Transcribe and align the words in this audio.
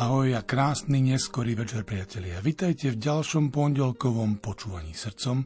Ahoj 0.00 0.32
a 0.32 0.40
krásny 0.40 1.04
neskorý 1.04 1.52
večer, 1.52 1.84
priatelia. 1.84 2.40
Vitajte 2.40 2.88
v 2.88 3.04
ďalšom 3.04 3.52
pondelkovom 3.52 4.40
počúvaní 4.40 4.96
srdcom. 4.96 5.44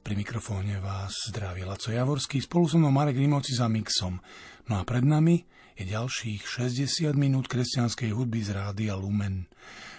Pri 0.00 0.16
mikrofóne 0.16 0.80
vás 0.80 1.12
zdraví 1.28 1.60
Laco 1.60 1.92
Javorský, 1.92 2.40
spolu 2.40 2.64
so 2.72 2.80
mnou 2.80 2.88
Marek 2.88 3.20
Rimovci 3.20 3.52
za 3.52 3.68
mixom. 3.68 4.16
No 4.72 4.80
a 4.80 4.88
pred 4.88 5.04
nami 5.04 5.44
je 5.76 5.84
ďalších 5.84 6.40
60 6.40 7.12
minút 7.20 7.52
kresťanskej 7.52 8.16
hudby 8.16 8.40
z 8.40 8.56
Rádia 8.56 8.96
Lumen. 8.96 9.44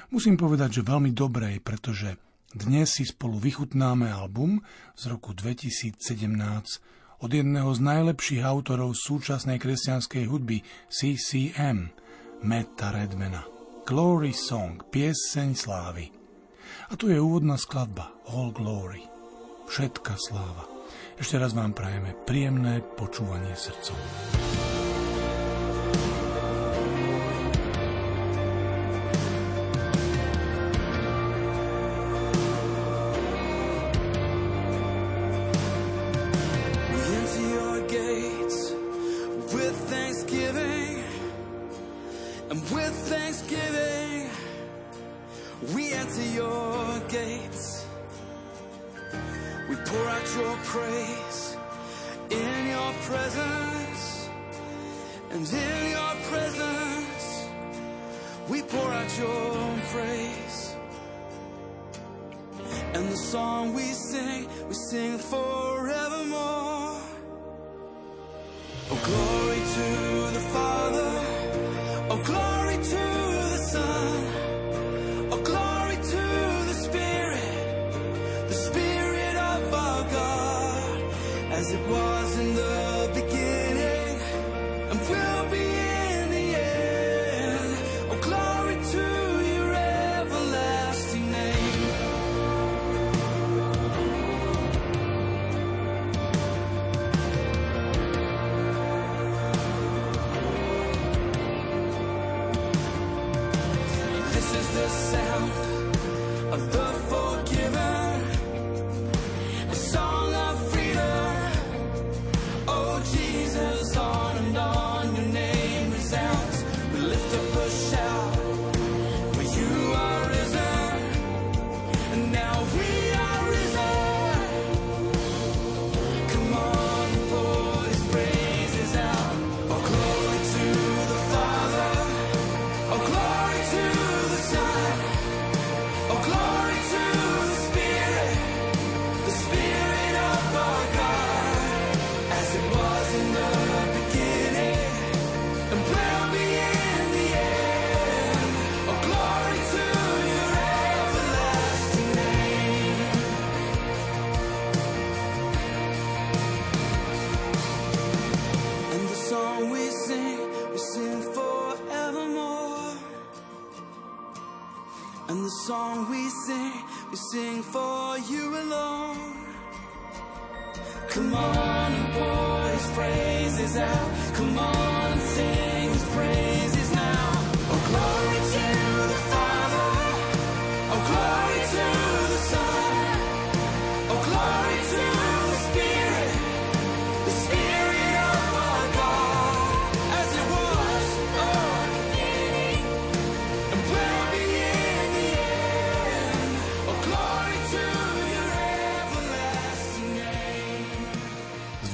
Musím 0.09 0.41
povedať, 0.41 0.81
že 0.81 0.89
veľmi 0.89 1.13
dobrej, 1.13 1.61
pretože 1.61 2.17
dnes 2.49 2.89
si 2.89 3.05
spolu 3.05 3.37
vychutnáme 3.37 4.09
album 4.09 4.65
z 4.97 5.05
roku 5.05 5.37
2017 5.37 6.01
od 7.21 7.29
jedného 7.29 7.69
z 7.69 7.79
najlepších 7.85 8.41
autorov 8.41 8.97
súčasnej 8.97 9.61
kresťanskej 9.61 10.25
hudby 10.25 10.65
CCM, 10.89 11.93
Meta 12.41 12.89
Redmana. 12.89 13.52
Glory 13.83 14.31
Song, 14.31 14.79
pieseň 14.79 15.59
slávy. 15.59 16.07
A 16.87 16.95
tu 16.95 17.11
je 17.11 17.19
úvodná 17.19 17.59
skladba 17.59 18.15
All 18.31 18.55
Glory, 18.55 19.03
všetka 19.67 20.15
sláva. 20.15 20.71
Ešte 21.19 21.35
raz 21.35 21.51
vám 21.51 21.75
prajeme 21.75 22.15
príjemné 22.23 22.79
počúvanie 22.95 23.51
srdcom. 23.51 23.99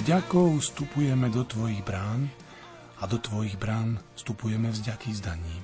Vďakou 0.09 0.57
vstupujeme 0.57 1.29
do 1.29 1.45
Tvojich 1.45 1.85
brán 1.85 2.33
a 2.97 3.06
do 3.06 3.21
Tvojich 3.21 3.61
brán 3.61 4.01
vstupujeme 4.17 4.73
vzďaký 4.73 5.13
s 5.13 5.21
daním. 5.21 5.61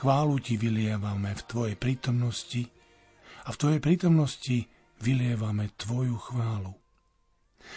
Chválu 0.00 0.40
Ti 0.40 0.56
vylievame 0.56 1.36
v 1.36 1.42
Tvojej 1.44 1.76
prítomnosti 1.76 2.64
a 3.44 3.52
v 3.52 3.56
Tvojej 3.60 3.80
prítomnosti 3.84 4.64
vylievame 5.04 5.76
Tvoju 5.76 6.16
chválu. 6.24 6.72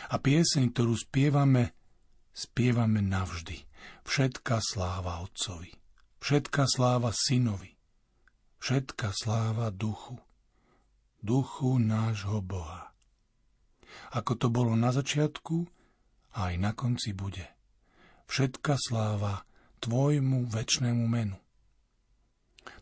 A 0.07 0.15
pieseň, 0.15 0.71
ktorú 0.71 0.95
spievame, 0.95 1.75
spievame 2.31 3.03
navždy. 3.03 3.67
Všetka 4.07 4.63
sláva 4.63 5.19
Otcovi, 5.19 5.75
všetka 6.23 6.63
sláva 6.63 7.11
Synovi, 7.11 7.75
všetka 8.63 9.11
sláva 9.11 9.67
Duchu, 9.75 10.15
Duchu 11.19 11.75
nášho 11.75 12.39
Boha 12.39 12.86
ako 14.13 14.31
to 14.35 14.47
bolo 14.49 14.73
na 14.73 14.93
začiatku, 14.93 15.67
a 16.37 16.53
aj 16.53 16.55
na 16.61 16.71
konci 16.77 17.17
bude. 17.17 17.49
Všetka 18.29 18.77
sláva 18.77 19.47
Tvojmu 19.81 20.49
väčšnému 20.49 21.05
menu. 21.09 21.37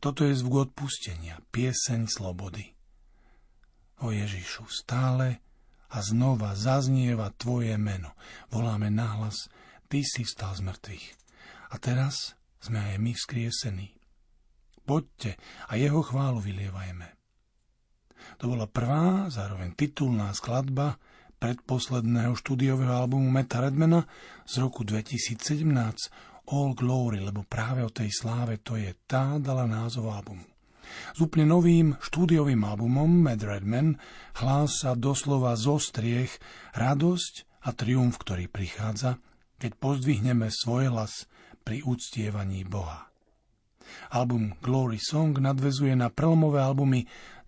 Toto 0.03 0.25
je 0.25 0.35
zvuk 0.35 0.71
odpustenia, 0.71 1.39
pieseň 1.53 2.09
slobody. 2.09 2.75
O 4.03 4.11
Ježišu, 4.11 4.67
stále 4.67 5.39
a 5.91 6.03
znova 6.03 6.57
zaznieva 6.57 7.31
Tvoje 7.35 7.79
meno. 7.79 8.11
Voláme 8.51 8.91
nahlas, 8.91 9.47
Ty 9.87 10.01
si 10.01 10.25
vstal 10.25 10.57
z 10.57 10.61
mŕtvych. 10.65 11.05
A 11.71 11.75
teraz 11.77 12.33
sme 12.59 12.81
aj 12.81 12.97
my 12.97 13.11
vzkriesení. 13.13 13.93
Poďte 14.83 15.37
a 15.69 15.77
jeho 15.77 16.01
chválu 16.01 16.41
vylievajme. 16.41 17.24
To 18.39 18.51
bola 18.51 18.67
prvá, 18.67 19.31
zároveň 19.31 19.71
titulná 19.75 20.35
skladba 20.35 20.99
predposledného 21.39 22.35
štúdiového 22.35 22.91
albumu 22.91 23.27
Meta 23.31 23.63
Redmana 23.63 24.03
z 24.43 24.59
roku 24.63 24.83
2017 24.83 25.65
All 26.51 26.71
Glory, 26.75 27.23
lebo 27.23 27.47
práve 27.47 27.81
o 27.81 27.91
tej 27.91 28.11
sláve 28.11 28.59
to 28.59 28.75
je 28.75 28.91
tá 29.07 29.39
dala 29.39 29.65
názov 29.65 30.11
albumu. 30.11 30.45
S 31.15 31.17
úplne 31.17 31.49
novým 31.49 31.97
štúdiovým 31.97 32.61
albumom 32.61 33.09
Mad 33.09 33.41
Redman 33.41 33.97
hlása 34.37 34.93
doslova 34.93 35.57
zo 35.57 35.81
striech 35.81 36.37
radosť 36.77 37.65
a 37.65 37.73
triumf, 37.73 38.21
ktorý 38.21 38.45
prichádza, 38.45 39.17
keď 39.57 39.71
pozdvihneme 39.81 40.53
svoj 40.53 40.93
hlas 40.93 41.25
pri 41.65 41.81
úctievaní 41.81 42.61
Boha. 42.67 43.09
Album 44.13 44.57
Glory 44.61 44.97
Song 44.97 45.33
nadvezuje 45.37 45.93
na 45.93 46.09
prelomové 46.09 46.61
albumy 46.61 47.05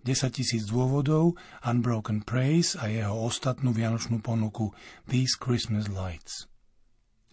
10 0.08 0.32
tisíc 0.32 0.64
dôvodov, 0.64 1.36
Unbroken 1.60 2.24
Praise 2.24 2.80
a 2.80 2.88
jeho 2.88 3.12
ostatnú 3.28 3.76
vianočnú 3.76 4.24
ponuku 4.24 4.72
These 5.04 5.36
Christmas 5.36 5.92
Lights. 5.92 6.48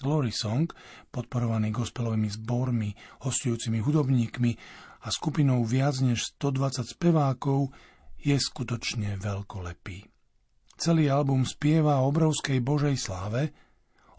Glory 0.03 0.35
Song, 0.35 0.67
podporovaný 1.07 1.71
gospelovými 1.71 2.27
zbormi, 2.27 2.91
hostujúcimi 3.23 3.79
hudobníkmi 3.79 4.51
a 4.99 5.07
skupinou 5.07 5.63
viac 5.63 6.03
než 6.03 6.35
120 6.35 6.99
spevákov, 6.99 7.71
je 8.19 8.35
skutočne 8.35 9.15
veľkolepý. 9.23 10.11
Celý 10.75 11.07
album 11.07 11.47
spieva 11.47 12.03
o 12.03 12.11
obrovskej 12.11 12.59
Božej 12.59 12.99
sláve, 12.99 13.55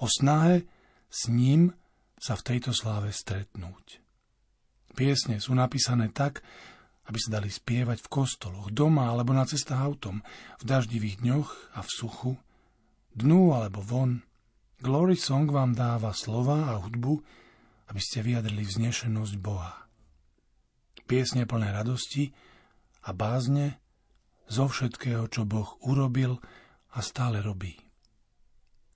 o 0.01 0.09
snahe 0.09 0.65
s 1.13 1.29
ním 1.29 1.77
sa 2.17 2.41
v 2.41 2.57
tejto 2.57 2.73
sláve 2.73 3.13
stretnúť. 3.13 4.01
Piesne 4.97 5.45
sú 5.45 5.53
napísané 5.53 6.09
tak, 6.09 6.41
aby 7.07 7.19
sa 7.23 7.39
dali 7.39 7.51
spievať 7.51 8.03
v 8.03 8.11
kostoloch, 8.11 8.71
doma 8.75 9.11
alebo 9.11 9.31
na 9.31 9.47
cestách 9.47 9.79
autom, 9.79 10.23
v 10.59 10.65
daždivých 10.67 11.23
dňoch 11.23 11.79
a 11.79 11.81
v 11.83 11.91
suchu, 11.91 12.33
dnu 13.15 13.55
alebo 13.55 13.81
von. 13.81 14.27
Glory 14.83 15.17
Song 15.17 15.49
vám 15.49 15.73
dáva 15.73 16.13
slova 16.13 16.75
a 16.75 16.83
hudbu, 16.83 17.15
aby 17.89 18.01
ste 18.03 18.21
vyjadrili 18.21 18.67
vznešenosť 18.67 19.35
Boha. 19.39 19.87
Piesne 21.07 21.47
plné 21.47 21.71
radosti 21.71 22.35
a 23.07 23.15
bázne 23.15 23.79
zo 24.51 24.67
všetkého, 24.67 25.31
čo 25.31 25.47
Boh 25.47 25.79
urobil 25.87 26.43
a 26.95 26.99
stále 27.03 27.39
robí. 27.39 27.79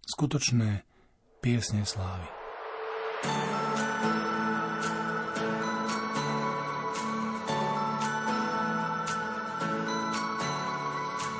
Skutočné 0.05 0.83
piesne 1.39 1.87
slávy. 1.87 2.27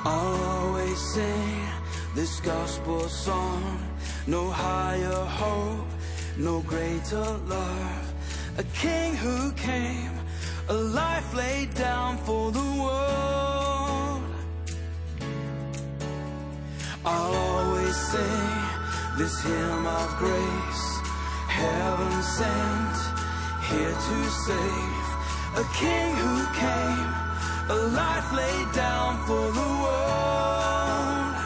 I'll 0.03 0.43
always 0.43 0.97
sing 0.97 1.59
this 2.15 2.39
gospel 2.39 3.01
song. 3.07 3.79
No 4.27 4.49
higher 4.49 5.25
hope, 5.25 5.87
no 6.37 6.61
greater 6.61 7.25
love. 7.55 8.13
A 8.57 8.63
king 8.73 9.15
who 9.15 9.51
came, 9.53 10.11
a 10.69 10.73
life 10.73 11.33
laid 11.33 11.73
down 11.75 12.17
for 12.19 12.51
the 12.51 12.67
world. 12.83 14.23
I'll 17.05 17.35
always 17.35 17.95
sing 17.95 18.57
this 19.17 19.41
hymn 19.41 19.85
of 19.85 20.09
grace 20.17 21.01
heaven 21.61 22.23
sent 22.23 22.97
here 23.69 23.95
to 24.07 24.17
save 24.45 25.11
a 25.57 25.65
king 25.75 26.15
who 26.15 26.35
came, 26.55 27.11
a 27.71 27.73
life 27.73 28.33
laid 28.33 28.71
down 28.73 29.17
for 29.25 29.45
the 29.57 29.67
world. 29.83 31.40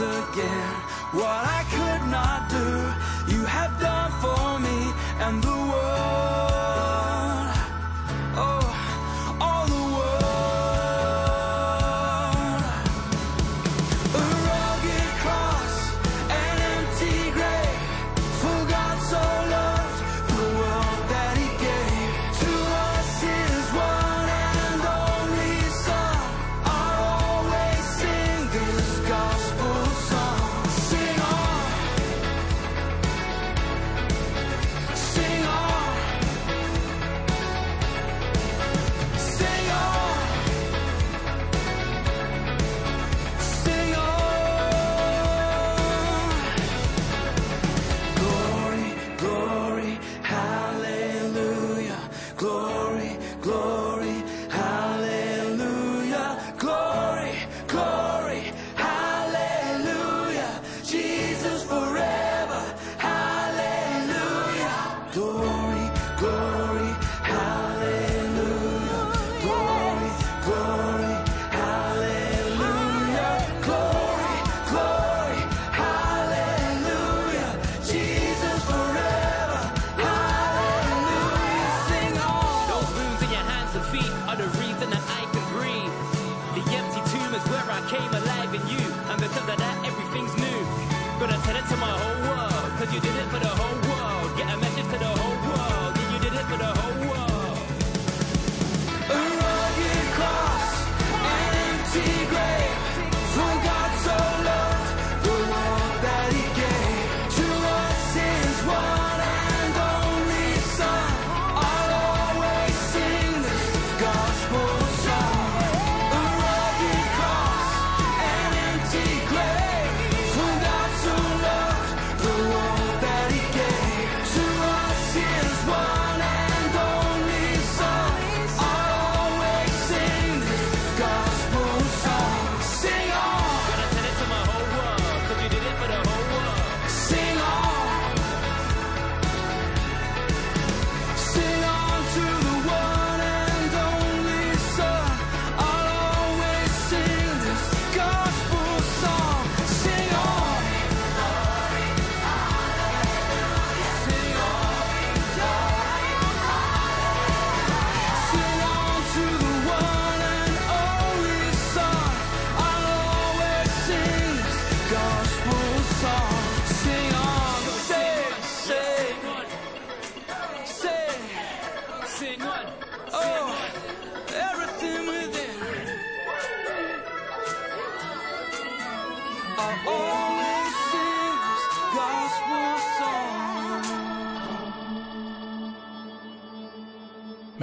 Again. 0.00 0.74
What 1.12 1.44
I 1.44 1.64
could 1.70 2.08
not 2.10 2.48
do, 2.48 2.81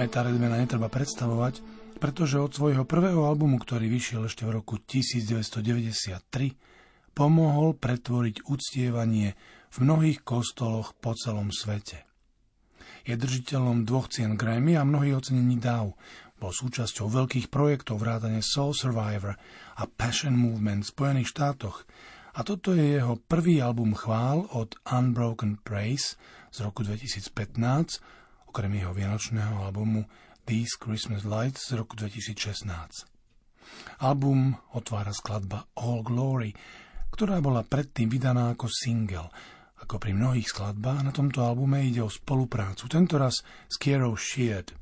Meta 0.00 0.24
Redmana 0.24 0.56
netreba 0.56 0.88
predstavovať, 0.88 1.60
pretože 2.00 2.40
od 2.40 2.56
svojho 2.56 2.88
prvého 2.88 3.20
albumu, 3.20 3.60
ktorý 3.60 3.84
vyšiel 3.92 4.32
ešte 4.32 4.48
v 4.48 4.56
roku 4.56 4.80
1993, 4.80 6.56
pomohol 7.12 7.76
pretvoriť 7.76 8.48
uctievanie 8.48 9.36
v 9.68 9.76
mnohých 9.84 10.24
kostoloch 10.24 10.96
po 10.96 11.12
celom 11.12 11.52
svete. 11.52 12.08
Je 13.04 13.12
držiteľom 13.12 13.84
dvoch 13.84 14.08
cien 14.08 14.40
Grammy 14.40 14.72
a 14.80 14.88
mnohých 14.88 15.20
ocenení 15.20 15.60
DAW. 15.60 15.92
Bol 16.40 16.52
súčasťou 16.56 17.04
veľkých 17.04 17.52
projektov 17.52 18.00
vrátane 18.00 18.40
Soul 18.40 18.72
Survivor 18.72 19.36
a 19.76 19.84
Passion 19.84 20.32
Movement 20.32 20.88
v 20.88 20.92
Spojených 20.96 21.28
štátoch. 21.28 21.84
A 22.32 22.40
toto 22.40 22.72
je 22.72 22.96
jeho 22.96 23.20
prvý 23.20 23.60
album 23.60 23.92
chvál 23.92 24.48
od 24.48 24.80
Unbroken 24.88 25.60
Praise 25.60 26.16
z 26.48 26.64
roku 26.64 26.88
2015, 26.88 28.19
okrem 28.50 28.82
jeho 28.82 28.90
vianočného 28.90 29.62
albumu 29.62 30.10
These 30.42 30.82
Christmas 30.82 31.22
Lights 31.22 31.70
z 31.70 31.78
roku 31.78 31.94
2016. 31.94 33.06
Album 34.02 34.58
otvára 34.74 35.14
skladba 35.14 35.70
All 35.78 36.02
Glory, 36.02 36.50
ktorá 37.14 37.38
bola 37.38 37.62
predtým 37.62 38.10
vydaná 38.10 38.50
ako 38.50 38.66
single. 38.66 39.30
Ako 39.86 40.02
pri 40.02 40.18
mnohých 40.18 40.50
skladbách 40.50 41.06
na 41.06 41.14
tomto 41.14 41.46
albume 41.46 41.86
ide 41.86 42.02
o 42.02 42.10
spoluprácu, 42.10 42.90
tentoraz 42.90 43.46
s 43.70 43.78
Kierou 43.78 44.18
Sheard. 44.18 44.74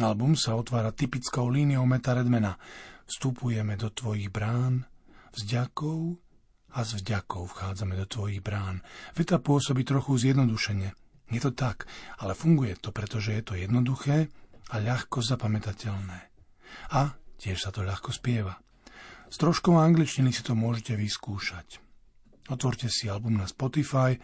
Album 0.00 0.32
sa 0.32 0.56
otvára 0.56 0.88
typickou 0.88 1.52
líniou 1.52 1.84
Meta 1.84 2.16
Redmana. 2.16 2.56
Vstupujeme 3.04 3.76
do 3.76 3.92
tvojich 3.92 4.32
brán, 4.32 4.88
vzďakov 5.36 6.16
a 6.72 6.80
s 6.80 6.96
vďakou 7.04 7.52
vchádzame 7.52 8.00
do 8.00 8.08
tvojich 8.08 8.40
brán. 8.40 8.80
Veta 9.12 9.36
pôsobí 9.36 9.84
trochu 9.84 10.16
zjednodušene. 10.16 11.03
Je 11.32 11.40
to 11.40 11.52
tak, 11.52 11.88
ale 12.20 12.36
funguje 12.36 12.76
to, 12.76 12.92
pretože 12.92 13.32
je 13.32 13.42
to 13.44 13.54
jednoduché 13.56 14.28
a 14.70 14.74
ľahko 14.80 15.24
zapamätateľné. 15.24 16.20
A 16.92 17.16
tiež 17.40 17.60
sa 17.60 17.70
to 17.72 17.84
ľahko 17.84 18.12
spieva. 18.12 18.60
S 19.28 19.40
troškou 19.40 19.74
angličtiny 19.76 20.30
si 20.30 20.44
to 20.44 20.52
môžete 20.54 20.94
vyskúšať. 20.94 21.80
Otvorte 22.52 22.92
si 22.92 23.08
album 23.08 23.40
na 23.40 23.48
Spotify 23.48 24.14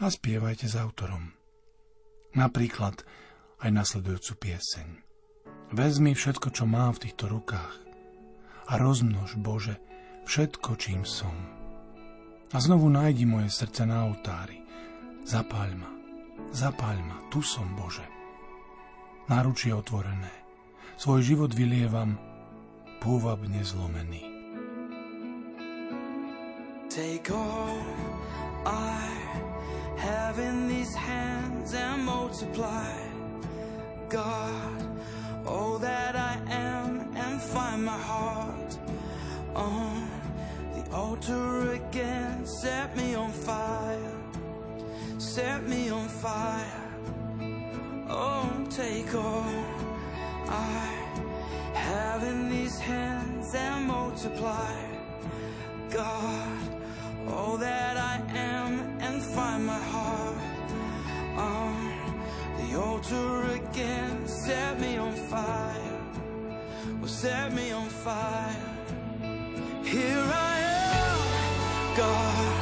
a 0.00 0.08
spievajte 0.08 0.66
s 0.66 0.74
autorom. 0.74 1.36
Napríklad 2.32 3.04
aj 3.60 3.70
nasledujúcu 3.70 4.32
pieseň. 4.48 4.88
Vezmi 5.76 6.16
všetko, 6.16 6.48
čo 6.48 6.64
mám 6.64 6.96
v 6.96 7.08
týchto 7.08 7.28
rukách 7.28 7.74
a 8.68 8.72
rozmnož, 8.76 9.36
Bože, 9.40 9.76
všetko, 10.24 10.76
čím 10.80 11.04
som. 11.04 11.32
A 12.52 12.56
znovu 12.56 12.88
nájdi 12.88 13.28
moje 13.28 13.52
srdce 13.52 13.84
na 13.84 14.08
oltári. 14.08 14.64
Zapáľ 15.28 15.70
ma, 15.76 15.90
zapáľ 16.52 16.96
ma, 17.04 17.16
tu 17.32 17.40
som, 17.44 17.66
Bože 17.76 18.18
náručie 19.28 19.76
otvorené. 19.76 20.32
Svoj 20.98 21.22
život 21.22 21.52
vylievam 21.54 22.16
pôvabne 22.98 23.60
zlomený. 23.62 24.24
Take 26.88 27.30
all 27.30 27.78
I 28.66 29.06
have 30.00 30.40
in 30.40 30.66
these 30.66 30.90
hands 30.96 31.70
and 31.76 32.02
multiply, 32.02 32.90
God, 34.08 34.80
all 35.46 35.78
that 35.78 36.16
I 36.16 36.34
am 36.50 37.14
and 37.14 37.38
find 37.38 37.84
my 37.84 38.00
heart 38.00 38.70
on 39.54 40.08
the 40.74 40.82
altar 40.90 41.78
again. 41.78 42.42
Set 42.42 42.96
me 42.96 43.14
on 43.14 43.30
fire, 43.30 43.77
set 45.38 45.62
me 45.68 45.88
on 45.88 46.08
fire. 46.08 46.84
Oh, 48.08 48.50
take 48.68 49.14
all 49.14 49.54
I 50.48 50.80
have 51.74 52.24
in 52.24 52.48
these 52.48 52.76
hands 52.80 53.54
and 53.54 53.86
multiply, 53.86 54.74
God, 55.90 56.58
all 57.28 57.56
that 57.56 57.96
I 58.12 58.16
am 58.56 58.72
and 59.04 59.22
find 59.22 59.64
my 59.64 59.82
heart 59.94 60.70
on 61.54 61.74
the 62.58 62.68
altar 62.86 63.32
again. 63.60 64.26
Set 64.26 64.80
me 64.80 64.96
on 64.96 65.12
fire, 65.32 65.98
well, 66.98 67.14
set 67.22 67.52
me 67.52 67.70
on 67.70 67.88
fire. 68.06 68.64
Here 69.84 70.28
I 70.50 70.54
am, 70.82 71.16
God, 71.96 72.57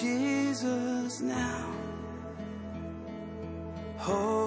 Jesus 0.00 1.22
now. 1.22 1.72
Holding 3.96 4.45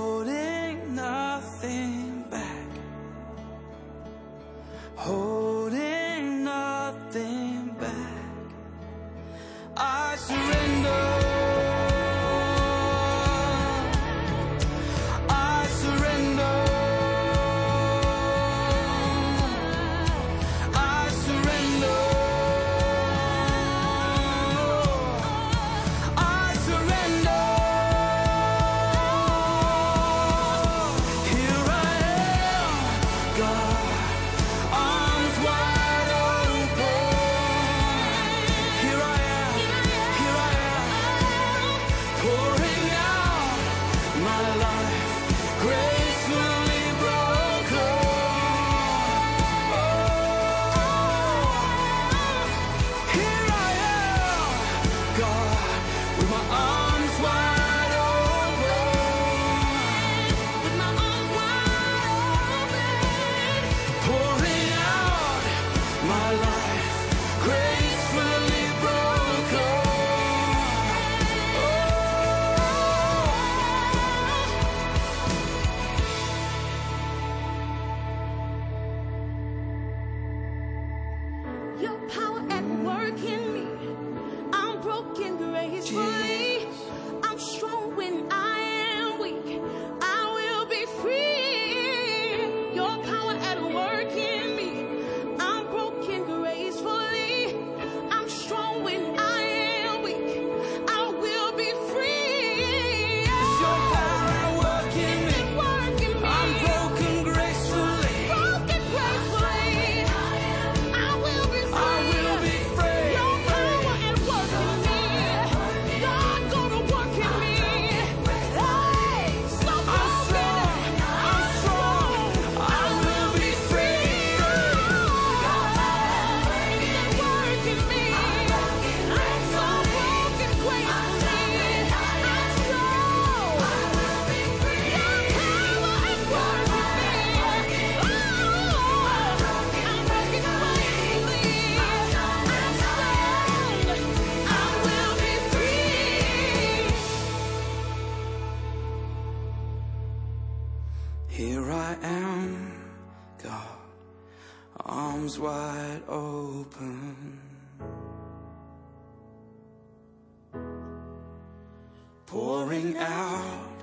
Pouring 162.90 163.06
out 163.06 163.78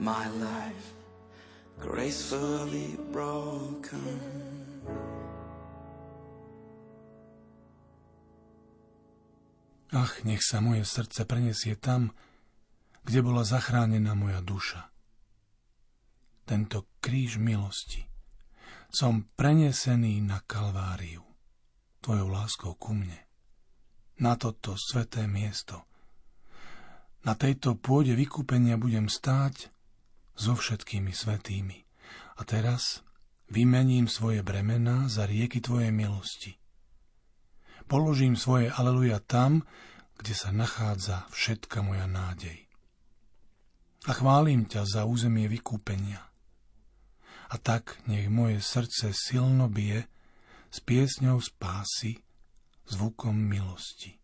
my 0.00 0.28
life, 0.40 0.88
gracefully 1.78 2.96
broken. 3.12 4.16
Ach, 9.92 10.24
nech 10.24 10.40
sa 10.40 10.64
moje 10.64 10.88
srdce 10.88 11.28
prenesie 11.28 11.76
tam, 11.76 12.16
kde 13.04 13.20
bola 13.20 13.44
zachránená 13.44 14.16
moja 14.16 14.40
duša. 14.40 14.88
Tento 16.48 16.88
kríž 17.04 17.36
milosti. 17.36 18.08
Som 18.88 19.28
prenesený 19.36 20.24
na 20.24 20.40
Kalváriu, 20.40 21.20
tvojou 22.00 22.28
láskou 22.32 22.72
ku 22.80 22.96
mne. 22.96 23.20
Na 24.16 24.40
toto 24.40 24.80
sveté 24.80 25.28
miesto. 25.28 25.84
Na 27.26 27.34
tejto 27.34 27.74
pôde 27.74 28.14
vykúpenia 28.14 28.78
budem 28.78 29.10
stáť 29.10 29.74
so 30.38 30.54
všetkými 30.54 31.10
svetými. 31.10 31.82
A 32.38 32.46
teraz 32.46 33.02
vymením 33.50 34.06
svoje 34.06 34.46
bremená 34.46 35.10
za 35.10 35.26
rieky 35.26 35.58
Tvojej 35.58 35.90
milosti. 35.90 36.54
Položím 37.90 38.38
svoje 38.38 38.70
aleluja 38.70 39.18
tam, 39.18 39.66
kde 40.22 40.34
sa 40.38 40.54
nachádza 40.54 41.26
všetka 41.34 41.82
moja 41.82 42.06
nádej. 42.06 42.70
A 44.06 44.14
chválim 44.14 44.62
ťa 44.70 44.86
za 44.86 45.02
územie 45.02 45.50
vykúpenia. 45.50 46.22
A 47.50 47.58
tak 47.58 47.98
nech 48.06 48.30
moje 48.30 48.62
srdce 48.62 49.10
silno 49.10 49.66
bije 49.66 50.06
s 50.70 50.78
piesňou 50.78 51.42
spásy, 51.42 52.22
zvukom 52.86 53.34
milosti. 53.34 54.14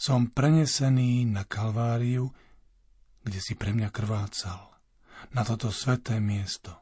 Som 0.00 0.32
prenesený 0.32 1.28
na 1.28 1.44
Kalváriu, 1.44 2.32
kde 3.20 3.36
si 3.36 3.52
pre 3.52 3.76
mňa 3.76 3.92
krvácal, 3.92 4.72
na 5.36 5.44
toto 5.44 5.68
sveté 5.68 6.16
miesto. 6.24 6.72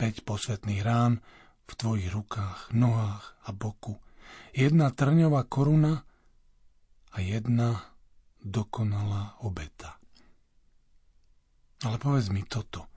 Peť 0.00 0.24
posvetných 0.24 0.80
rán 0.80 1.20
v 1.68 1.72
tvojich 1.76 2.08
rukách, 2.08 2.72
nohách 2.72 3.36
a 3.44 3.52
boku, 3.52 4.00
jedna 4.56 4.96
trňová 4.96 5.44
koruna 5.44 6.08
a 7.12 7.20
jedna 7.20 7.84
dokonalá 8.40 9.44
obeta. 9.44 10.00
Ale 11.84 12.00
povedz 12.00 12.32
mi 12.32 12.48
toto. 12.48 12.88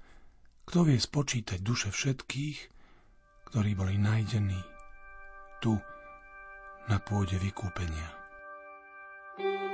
Kto 0.64 0.88
vie 0.88 0.96
spočítať 0.96 1.60
duše 1.60 1.92
všetkých, 1.92 2.60
ktorí 3.52 3.76
boli 3.76 4.00
nájdení 4.00 4.64
tu 5.60 5.76
na 6.88 7.04
pôde 7.04 7.36
vykúpenia? 7.36 8.25
Soul 9.38 9.65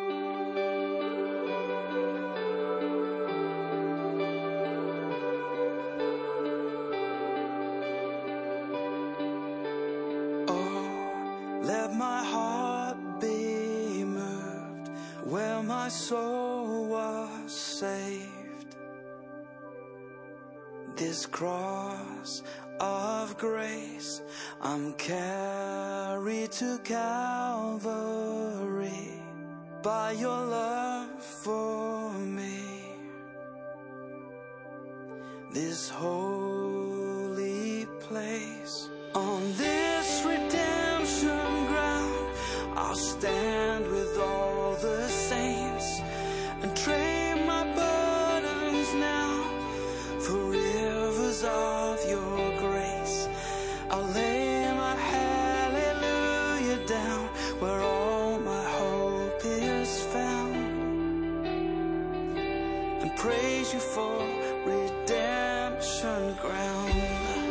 and 63.01 63.15
praise 63.17 63.73
you 63.73 63.79
for 63.79 64.19
redemption 64.65 66.35
ground. 66.35 67.50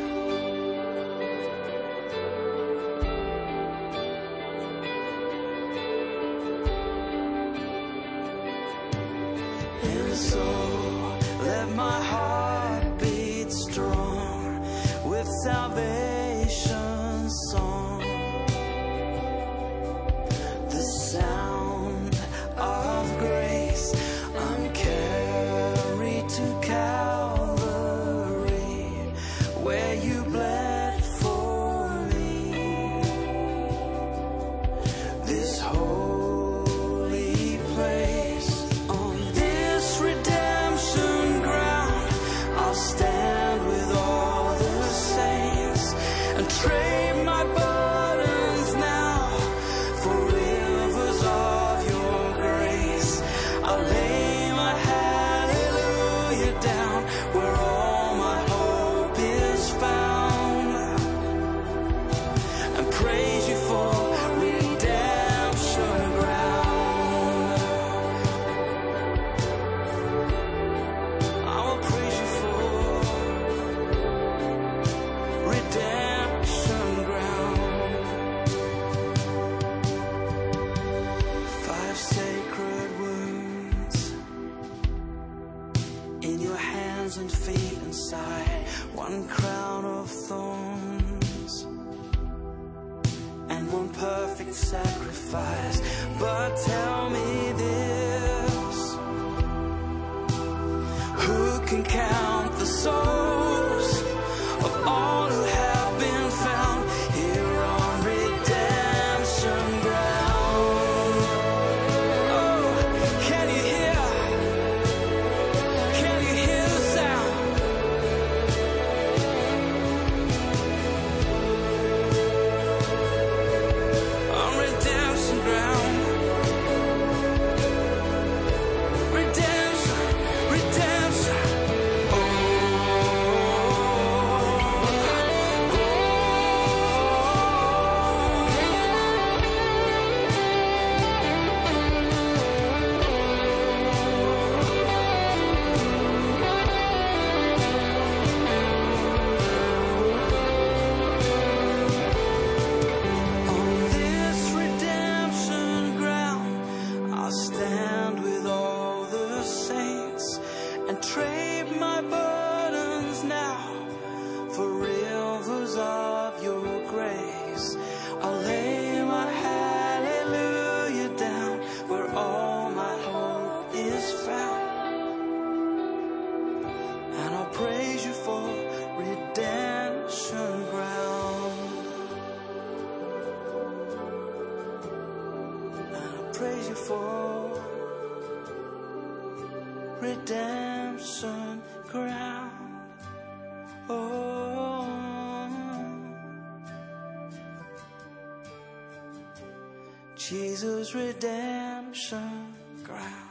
Jesus, 200.91 200.95
redemption 200.95 202.55
crown. 202.83 203.31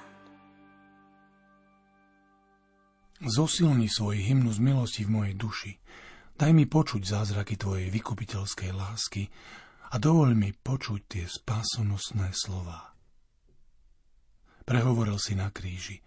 Zosilni 3.20 3.90
svoj 3.92 4.16
hymnus 4.16 4.60
milosti 4.60 5.04
v 5.04 5.10
mojej 5.12 5.36
duši. 5.36 5.72
Daj 6.40 6.52
mi 6.56 6.64
počuť 6.64 7.04
zázraky 7.04 7.60
Tvojej 7.60 7.92
vykupiteľskej 7.92 8.72
lásky 8.72 9.28
a 9.92 10.00
dovoľ 10.00 10.30
mi 10.40 10.56
počuť 10.56 11.02
tie 11.04 11.26
spásonosné 11.28 12.32
slova. 12.32 12.96
Prehovoril 14.64 15.20
si 15.20 15.36
na 15.36 15.52
kríži. 15.52 16.00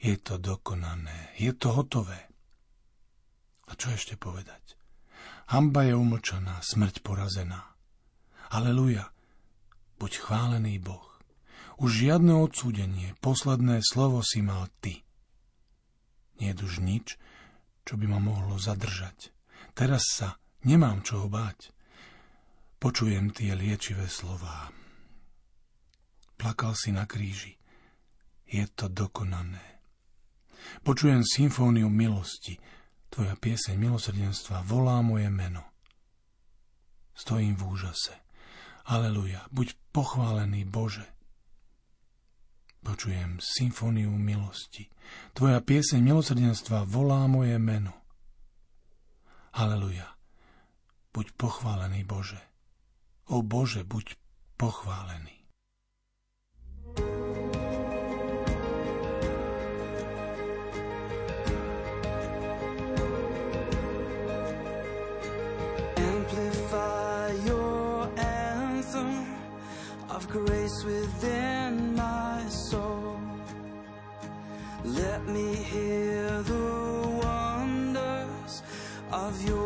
Je 0.00 0.16
to 0.16 0.40
dokonané, 0.40 1.36
je 1.36 1.52
to 1.52 1.76
hotové. 1.76 2.32
A 3.68 3.76
čo 3.76 3.92
ešte 3.92 4.16
povedať? 4.16 4.80
Hamba 5.52 5.84
je 5.84 5.92
umlčaná, 5.92 6.62
smrť 6.64 7.04
porazená. 7.04 7.76
Aleluja, 8.48 9.15
buď 9.96 10.12
chválený 10.20 10.78
Boh. 10.80 11.04
Už 11.76 12.08
žiadne 12.08 12.32
odsúdenie, 12.32 13.12
posledné 13.20 13.84
slovo 13.84 14.24
si 14.24 14.40
mal 14.40 14.68
Ty. 14.80 15.04
Nie 16.40 16.52
je 16.52 16.64
už 16.64 16.80
nič, 16.80 17.20
čo 17.84 17.96
by 18.00 18.08
ma 18.08 18.20
mohlo 18.20 18.56
zadržať. 18.56 19.32
Teraz 19.76 20.08
sa 20.08 20.40
nemám 20.64 21.04
čoho 21.04 21.28
báť. 21.28 21.72
Počujem 22.80 23.32
tie 23.32 23.56
liečivé 23.56 24.08
slová. 24.08 24.68
Plakal 26.36 26.76
si 26.76 26.92
na 26.92 27.08
kríži. 27.08 27.56
Je 28.44 28.64
to 28.72 28.92
dokonané. 28.92 29.80
Počujem 30.84 31.24
symfóniu 31.24 31.88
milosti. 31.88 32.60
Tvoja 33.08 33.32
pieseň 33.38 33.80
milosrdenstva 33.80 34.66
volá 34.66 35.00
moje 35.00 35.32
meno. 35.32 35.64
Stojím 37.16 37.56
v 37.56 37.64
úžase. 37.64 38.25
Aleluja, 38.86 39.42
buď 39.50 39.74
pochválený 39.90 40.62
Bože. 40.62 41.02
Počujem 42.86 43.42
symfóniu 43.42 44.14
milosti. 44.14 44.86
Tvoja 45.34 45.58
pieseň 45.58 45.98
milosrdenstva 45.98 46.86
volá 46.86 47.26
moje 47.26 47.58
meno. 47.58 47.90
Aleluja. 49.58 50.06
Buď 51.10 51.34
pochválený 51.34 52.06
Bože. 52.06 52.38
O 53.26 53.42
Bože, 53.42 53.82
buď 53.82 54.14
pochválený. 54.54 55.35
Of 70.16 70.26
grace 70.30 70.82
within 70.82 71.94
my 71.94 72.42
soul. 72.48 73.20
Let 74.82 75.22
me 75.26 75.54
hear 75.54 76.42
the 76.42 77.20
wonders 77.22 78.62
of 79.12 79.34
your 79.46 79.65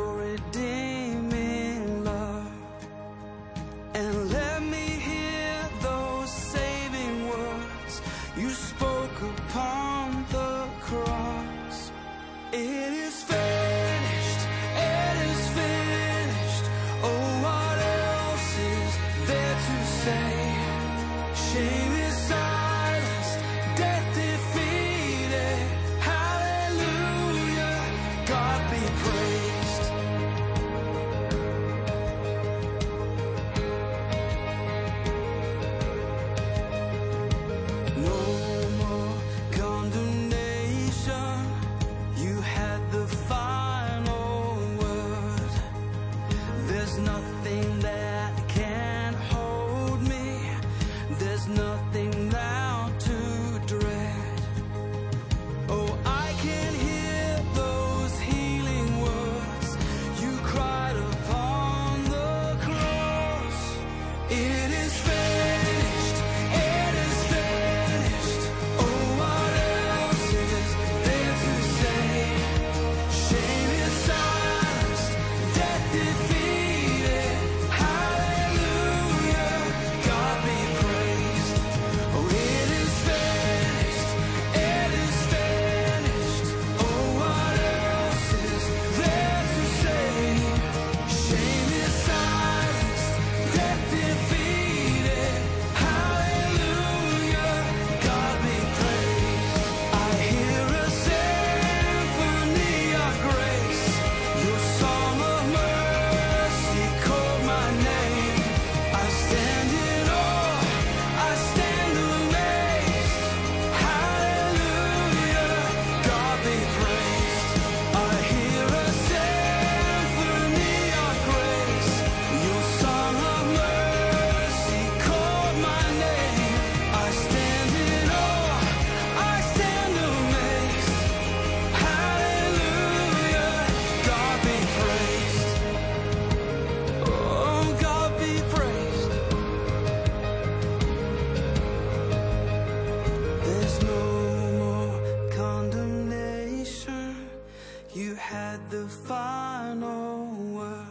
the 148.70 148.86
final 148.86 150.28
word. 150.54 150.86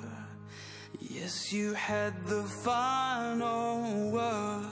Yes, 1.00 1.54
you 1.54 1.74
had 1.74 2.14
the 2.28 2.44
final 2.44 4.12
word. 4.12 4.69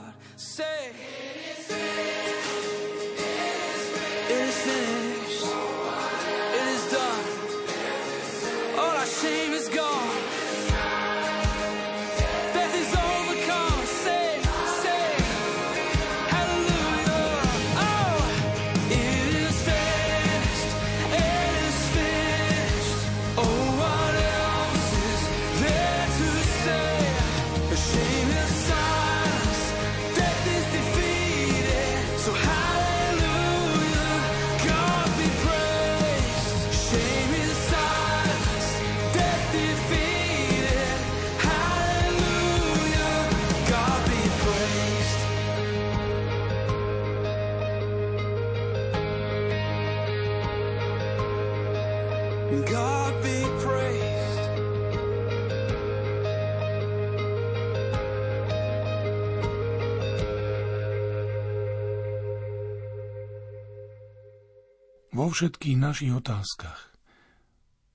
Vo 65.28 65.36
všetkých 65.36 65.76
našich 65.76 66.08
otázkach, 66.08 66.88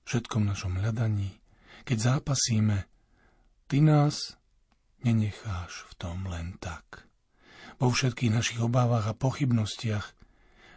všetkom 0.06 0.46
našom 0.46 0.78
hľadaní, 0.78 1.34
keď 1.82 1.98
zápasíme, 2.14 2.86
Ty 3.66 3.82
nás 3.82 4.38
nenecháš 5.02 5.82
v 5.90 5.92
tom 5.98 6.30
len 6.30 6.54
tak. 6.62 7.10
Vo 7.82 7.90
všetkých 7.90 8.30
našich 8.30 8.62
obávach 8.62 9.10
a 9.10 9.18
pochybnostiach, 9.18 10.14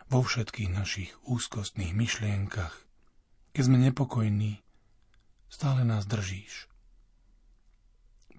vo 0.10 0.26
všetkých 0.26 0.74
našich 0.74 1.14
úzkostných 1.30 1.94
myšlienkach, 1.94 2.74
keď 3.54 3.62
sme 3.62 3.78
nepokojní, 3.78 4.58
stále 5.54 5.86
nás 5.86 6.10
držíš. 6.10 6.66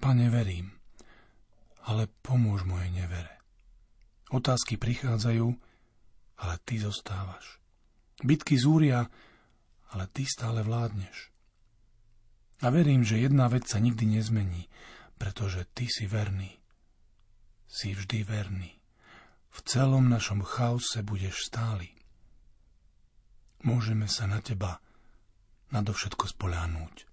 Pane, 0.02 0.26
verím, 0.26 0.74
ale 1.86 2.10
pomôž 2.26 2.66
mojej 2.66 2.90
nevere. 2.90 3.38
Otázky 4.34 4.74
prichádzajú, 4.74 5.46
ale 6.42 6.54
ty 6.66 6.82
zostávaš. 6.82 7.57
Bitky 8.18 8.58
zúria, 8.58 9.06
ale 9.94 10.04
ty 10.10 10.26
stále 10.26 10.66
vládneš. 10.66 11.30
A 12.58 12.74
verím, 12.74 13.06
že 13.06 13.22
jedna 13.22 13.46
vec 13.46 13.70
sa 13.70 13.78
nikdy 13.78 14.18
nezmení, 14.18 14.66
pretože 15.14 15.62
ty 15.70 15.86
si 15.86 16.10
verný. 16.10 16.58
Si 17.70 17.94
vždy 17.94 18.26
verný. 18.26 18.74
V 19.54 19.58
celom 19.62 20.10
našom 20.10 20.42
chaose 20.42 21.02
budeš 21.06 21.46
stály. 21.46 21.94
Môžeme 23.62 24.10
sa 24.10 24.26
na 24.26 24.42
teba 24.42 24.82
nadovšetko 25.70 26.24
spoľahnúť. 26.26 27.06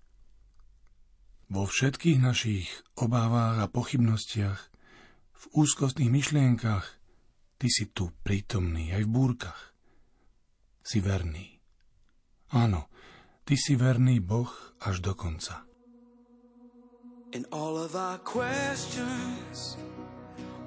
Vo 1.53 1.69
všetkých 1.69 2.17
našich 2.17 2.65
obávách 2.97 3.61
a 3.61 3.67
pochybnostiach, 3.69 4.59
v 5.35 5.43
úzkostných 5.53 6.09
myšlienkach, 6.09 6.85
ty 7.61 7.69
si 7.69 7.93
tu 7.93 8.09
prítomný 8.25 8.97
aj 8.97 9.05
v 9.05 9.13
búrkach. 9.13 9.74
Si 10.85 11.01
verný. 11.01 11.57
Áno, 12.53 12.93
Ty 13.45 13.53
si 13.61 13.77
verný 13.77 14.21
Boh 14.25 14.49
až 14.81 15.05
do 15.05 15.13
konca. 15.13 15.65
In 17.33 17.45
all 17.53 17.77
of 17.77 17.93
our 17.93 18.17
questions, 18.25 19.77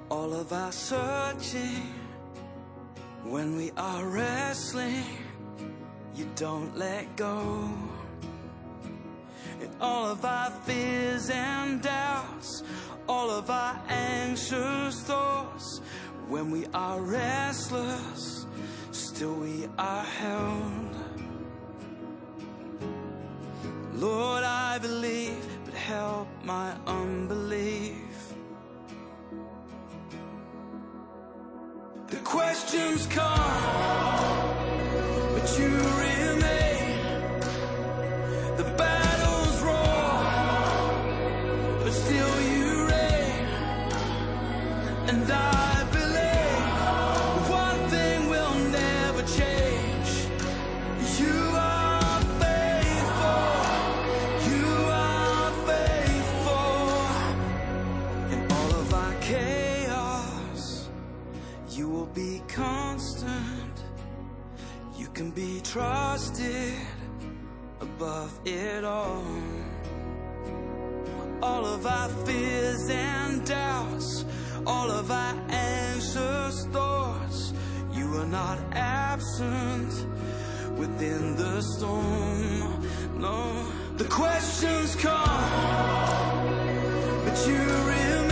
all 0.07 0.31
of 0.31 0.55
our 0.55 0.71
searching, 0.71 1.91
when 3.27 3.59
we 3.59 3.75
are 3.75 4.07
wrestling, 4.07 5.03
you 6.15 6.23
don't 6.39 6.71
let 6.79 7.03
go. 7.19 7.67
In 9.59 9.71
all 9.83 10.07
of 10.07 10.23
our 10.23 10.51
fears 10.63 11.27
and 11.27 11.83
doubts, 11.83 12.63
all 13.11 13.27
of 13.27 13.51
our 13.51 13.75
anxious 13.91 15.03
thoughts, 15.03 15.83
when 16.31 16.47
we 16.47 16.63
are 16.71 17.03
restless, 17.03 18.47
still 18.91 19.33
we 19.35 19.67
are 19.77 20.03
held. 20.03 20.95
Lord, 23.93 24.43
I 24.43 24.79
believe, 24.79 25.45
but 25.65 25.73
help 25.73 26.27
my 26.43 26.73
unbelief. 26.87 28.33
The 32.07 32.17
questions 32.17 33.05
come, 33.07 33.39
but 35.33 35.59
you 35.59 35.67
remain. 35.67 36.78
Can 65.19 65.31
be 65.31 65.59
trusted 65.65 66.73
above 67.81 68.31
it 68.45 68.85
all. 68.85 69.25
All 71.41 71.65
of 71.65 71.85
our 71.85 72.07
fears 72.25 72.89
and 72.89 73.45
doubts, 73.45 74.23
all 74.65 74.89
of 74.89 75.11
our 75.11 75.35
anxious 75.49 76.65
thoughts, 76.67 77.51
you 77.91 78.05
are 78.15 78.27
not 78.27 78.59
absent 78.71 79.91
within 80.77 81.35
the 81.35 81.61
storm. 81.63 82.81
No, 83.17 83.69
the 83.97 84.05
questions 84.05 84.95
come, 84.95 86.45
but 87.25 87.45
you 87.45 87.57
remain. 87.57 88.28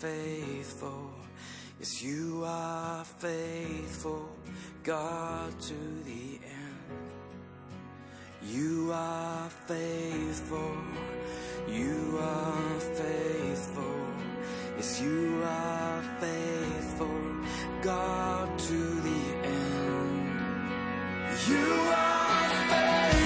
Faithful. 0.00 1.10
Yes, 1.78 2.02
you 2.02 2.42
are 2.46 3.04
faithful, 3.04 4.30
God, 4.82 5.60
to 5.60 5.74
the 6.04 6.40
end. 6.42 7.10
You 8.42 8.92
are 8.94 9.50
faithful. 9.66 10.74
You 11.68 12.18
are 12.18 12.80
faithful. 12.80 14.00
Yes, 14.78 15.02
you 15.02 15.42
are 15.44 16.02
faithful, 16.18 17.20
God, 17.82 18.58
to 18.58 18.78
the 19.08 19.22
end. 19.44 20.40
You 21.46 21.66
are 21.92 22.48
faithful. 22.70 23.19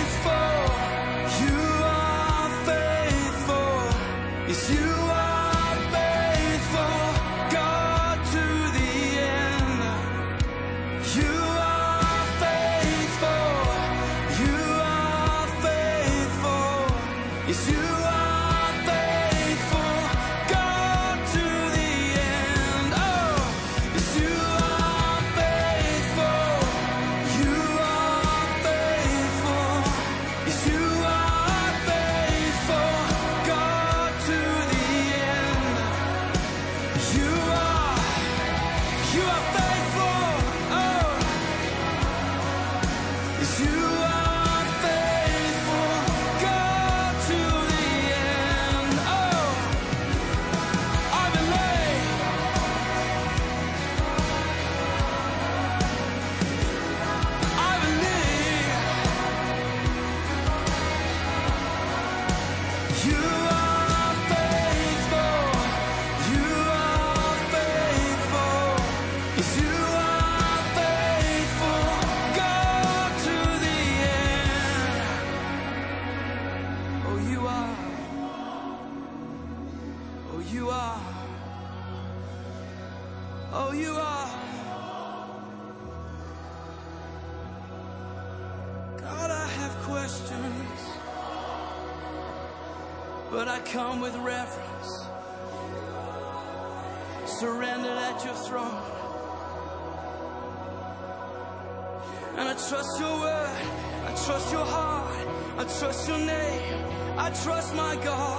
Trust 107.42 107.74
my 107.74 107.96
God. 107.96 108.33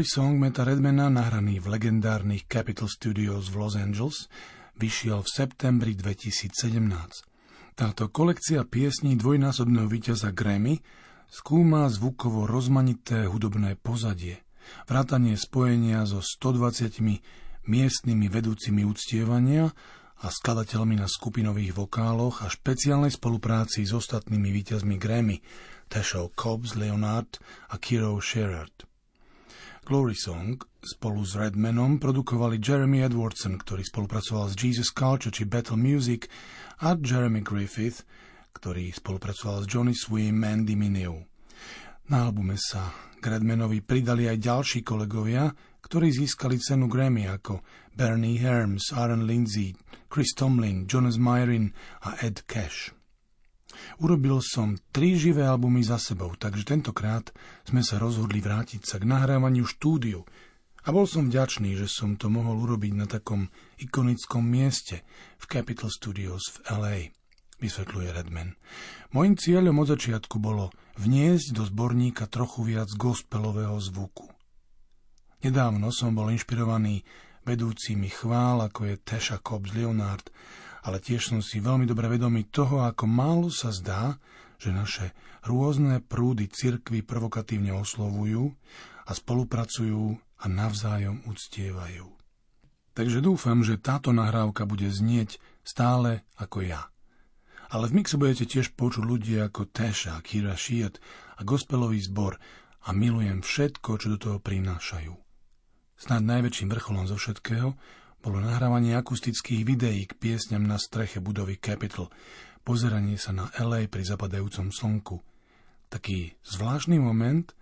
Glory 0.00 0.16
Song 0.16 0.40
Meta 0.40 0.64
Redmana, 0.64 1.12
nahraný 1.12 1.60
v 1.60 1.76
legendárnych 1.76 2.48
Capitol 2.48 2.88
Studios 2.88 3.52
v 3.52 3.60
Los 3.60 3.76
Angeles, 3.76 4.32
vyšiel 4.80 5.20
v 5.20 5.28
septembri 5.28 5.92
2017. 5.92 6.88
Táto 7.76 8.08
kolekcia 8.08 8.64
piesní 8.64 9.20
dvojnásobného 9.20 9.84
víťaza 9.92 10.32
Grammy 10.32 10.80
skúma 11.28 11.84
zvukovo 11.92 12.48
rozmanité 12.48 13.28
hudobné 13.28 13.76
pozadie, 13.76 14.40
vrátanie 14.88 15.36
spojenia 15.36 16.08
so 16.08 16.24
120 16.24 17.68
miestnymi 17.68 18.26
vedúcimi 18.32 18.88
uctievania 18.88 19.68
a 20.24 20.32
skladateľmi 20.32 20.96
na 20.96 21.12
skupinových 21.12 21.76
vokáloch 21.76 22.40
a 22.40 22.48
špeciálnej 22.48 23.12
spolupráci 23.12 23.84
s 23.84 23.92
ostatnými 23.92 24.48
víťazmi 24.48 24.96
Grammy, 24.96 25.44
Tashou 25.92 26.32
Cobbs, 26.32 26.72
Leonard 26.72 27.36
a 27.68 27.76
Kiro 27.76 28.16
Sherrard. 28.16 28.88
Glory 29.90 30.14
Song 30.14 30.54
spolu 30.78 31.26
s 31.26 31.34
Redmanom 31.34 31.98
produkovali 31.98 32.62
Jeremy 32.62 33.02
Edwardson, 33.02 33.58
ktorý 33.58 33.82
spolupracoval 33.82 34.46
s 34.46 34.54
Jesus 34.54 34.94
Culture 34.94 35.34
či 35.34 35.42
Battle 35.42 35.74
Music 35.74 36.30
a 36.78 36.94
Jeremy 36.94 37.42
Griffith, 37.42 38.06
ktorý 38.54 38.94
spolupracoval 38.94 39.66
s 39.66 39.66
Johnny 39.66 39.98
Swim 39.98 40.46
a 40.46 40.54
Andy. 40.54 40.78
Na 42.06 42.22
albume 42.22 42.54
sa 42.54 42.94
k 43.18 43.34
Redmanovi 43.34 43.82
pridali 43.82 44.30
aj 44.30 44.38
ďalší 44.38 44.86
kolegovia, 44.86 45.50
ktorí 45.82 46.14
získali 46.14 46.62
cenu 46.62 46.86
Grammy 46.86 47.26
ako 47.26 47.58
Bernie 47.90 48.38
Herms, 48.38 48.94
Aaron 48.94 49.26
Lindsay, 49.26 49.74
Chris 50.06 50.30
Tomlin, 50.38 50.86
Jonas 50.86 51.18
Myrin 51.18 51.74
a 52.06 52.14
Ed 52.22 52.46
Cash. 52.46 52.94
Urobil 54.00 54.40
som 54.40 54.78
tri 54.90 55.16
živé 55.16 55.44
albumy 55.44 55.84
za 55.84 56.00
sebou, 56.00 56.32
takže 56.34 56.64
tentokrát 56.64 57.28
sme 57.68 57.84
sa 57.84 58.00
rozhodli 58.00 58.40
vrátiť 58.40 58.82
sa 58.86 58.96
k 58.96 59.08
nahrávaniu 59.08 59.68
štúdiu 59.68 60.24
a 60.80 60.88
bol 60.88 61.04
som 61.04 61.28
vďačný, 61.28 61.76
že 61.76 61.88
som 61.92 62.16
to 62.16 62.32
mohol 62.32 62.56
urobiť 62.64 62.92
na 62.96 63.04
takom 63.04 63.52
ikonickom 63.76 64.40
mieste 64.40 65.04
v 65.36 65.44
Capitol 65.44 65.92
Studios 65.92 66.48
v 66.48 66.56
LA, 66.72 66.96
vysvetľuje 67.60 68.08
Redman. 68.16 68.56
Mojím 69.12 69.36
cieľom 69.36 69.76
od 69.84 69.92
začiatku 69.92 70.40
bolo 70.40 70.72
vniesť 70.96 71.52
do 71.52 71.62
zborníka 71.68 72.24
trochu 72.32 72.64
viac 72.64 72.88
gospelového 72.96 73.76
zvuku. 73.76 74.32
Nedávno 75.44 75.92
som 75.92 76.16
bol 76.16 76.32
inšpirovaný 76.32 77.04
vedúcimi 77.44 78.08
chvál, 78.12 78.64
ako 78.64 78.92
je 78.92 78.94
Tesha 79.00 79.40
Cobbs 79.40 79.72
Leonard, 79.72 80.28
ale 80.84 80.98
tiež 81.00 81.32
som 81.32 81.40
si 81.44 81.60
veľmi 81.60 81.84
dobre 81.84 82.08
vedomý 82.08 82.48
toho, 82.48 82.84
ako 82.84 83.04
málo 83.04 83.48
sa 83.52 83.68
zdá, 83.72 84.16
že 84.60 84.72
naše 84.72 85.12
rôzne 85.44 86.04
prúdy 86.04 86.48
cirkvy 86.48 87.00
provokatívne 87.00 87.72
oslovujú 87.72 88.52
a 89.08 89.10
spolupracujú 89.12 90.20
a 90.40 90.44
navzájom 90.48 91.24
uctievajú. 91.28 92.08
Takže 92.92 93.24
dúfam, 93.24 93.64
že 93.64 93.80
táto 93.80 94.12
nahrávka 94.12 94.68
bude 94.68 94.88
znieť 94.92 95.40
stále 95.64 96.26
ako 96.36 96.66
ja. 96.66 96.92
Ale 97.70 97.86
v 97.86 98.02
mixe 98.02 98.18
budete 98.18 98.50
tiež 98.50 98.74
počuť 98.74 99.04
ľudia 99.06 99.46
ako 99.46 99.70
Tesha, 99.70 100.18
Kira 100.26 100.58
Shiat 100.58 100.98
a 101.38 101.46
gospelový 101.46 102.02
zbor 102.02 102.36
a 102.84 102.88
milujem 102.90 103.46
všetko, 103.46 103.90
čo 104.00 104.06
do 104.10 104.18
toho 104.18 104.38
prinášajú. 104.42 105.14
Snad 106.00 106.24
najväčším 106.24 106.72
vrcholom 106.72 107.06
zo 107.06 107.14
všetkého 107.20 107.76
bolo 108.20 108.36
nahrávanie 108.44 108.92
akustických 109.00 109.64
videí 109.64 110.04
k 110.04 110.12
piesňam 110.16 110.64
na 110.68 110.76
streche 110.76 111.24
budovy 111.24 111.56
Capitol, 111.56 112.12
pozeranie 112.60 113.16
sa 113.16 113.32
na 113.32 113.48
LA 113.56 113.88
pri 113.88 114.04
zapadajúcom 114.04 114.68
slnku. 114.68 115.16
Taký 115.88 116.36
zvláštny 116.44 117.00
moment, 117.00 117.56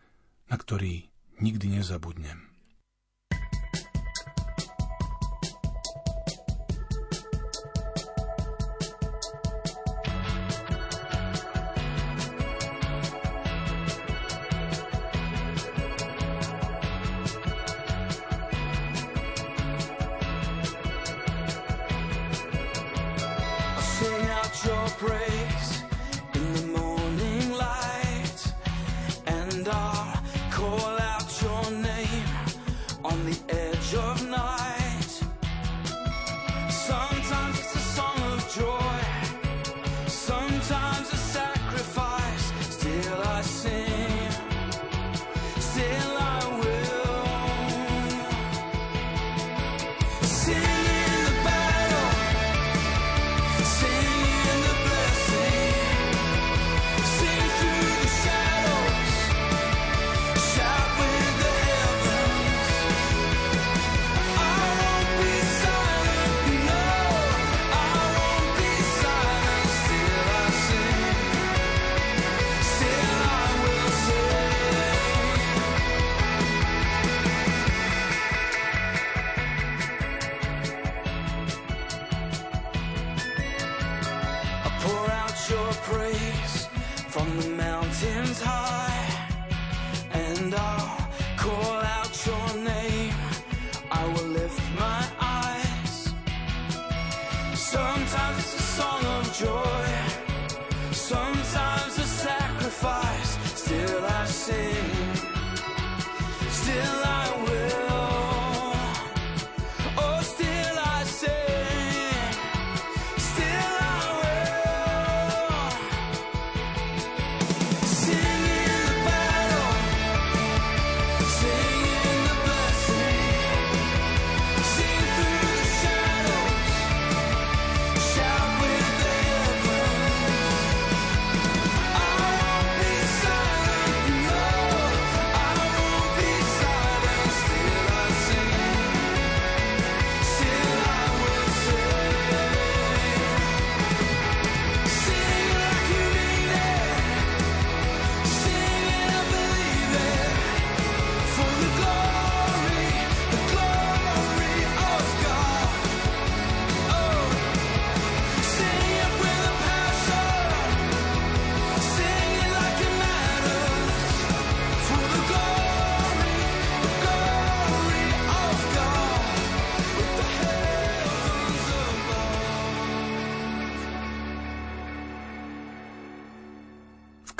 na 0.50 0.56
ktorý 0.58 1.06
nikdy 1.38 1.78
nezabudnem. 1.78 2.47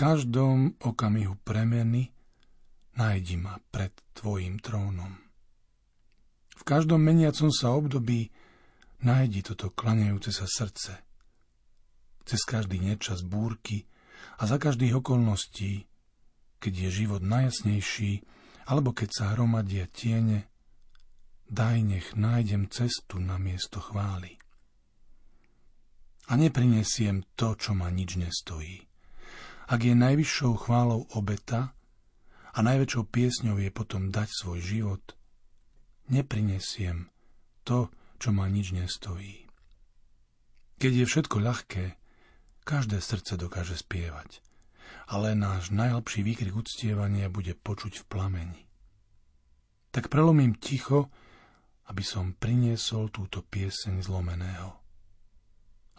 Každom 0.09 0.73
okamihu 0.81 1.37
premeny 1.45 2.09
nájdi 2.97 3.37
ma 3.37 3.61
pred 3.69 3.93
tvojim 4.17 4.57
trónom. 4.57 5.21
V 6.57 6.63
každom 6.65 7.05
meniacom 7.05 7.53
sa 7.53 7.77
období 7.77 8.33
nájdi 9.05 9.45
toto 9.45 9.69
klaňajúce 9.69 10.33
sa 10.33 10.49
srdce. 10.49 11.05
Cez 12.25 12.41
každý 12.41 12.81
nečas 12.81 13.21
búrky 13.21 13.85
a 14.41 14.49
za 14.49 14.57
každých 14.57 14.97
okolností, 15.05 15.85
keď 16.57 16.89
je 16.89 17.05
život 17.05 17.21
najjasnejší, 17.21 18.25
alebo 18.65 18.97
keď 18.97 19.13
sa 19.13 19.25
hromadia 19.37 19.93
tiene, 19.93 20.49
daj 21.53 21.85
nech 21.85 22.17
nájdem 22.17 22.73
cestu 22.73 23.21
na 23.21 23.37
miesto 23.37 23.77
chvály. 23.77 24.41
A 26.33 26.41
neprinesiem 26.41 27.29
to, 27.37 27.61
čo 27.61 27.77
ma 27.77 27.93
nič 27.93 28.17
nestojí. 28.17 28.88
Ak 29.69 29.85
je 29.85 29.93
najvyššou 29.93 30.65
chválou 30.65 31.05
obeta 31.13 31.77
a 32.57 32.59
najväčšou 32.65 33.05
piesňou 33.13 33.61
je 33.61 33.69
potom 33.69 34.09
dať 34.09 34.33
svoj 34.33 34.65
život, 34.65 35.05
neprinesiem 36.09 37.13
to, 37.69 37.93
čo 38.17 38.33
ma 38.33 38.49
nič 38.49 38.73
nestojí. 38.73 39.45
Keď 40.81 40.93
je 40.95 41.05
všetko 41.05 41.37
ľahké, 41.45 41.85
každé 42.65 42.97
srdce 43.05 43.37
dokáže 43.37 43.77
spievať, 43.77 44.41
ale 45.13 45.37
náš 45.37 45.69
najlepší 45.69 46.25
výkrik 46.25 46.57
uctievania 46.57 47.29
bude 47.29 47.53
počuť 47.53 48.01
v 48.01 48.09
plameni. 48.09 48.63
Tak 49.93 50.09
prelomím 50.09 50.57
ticho, 50.57 51.13
aby 51.93 52.01
som 52.01 52.33
priniesol 52.33 53.13
túto 53.13 53.45
pieseň 53.45 54.01
zlomeného. 54.01 54.81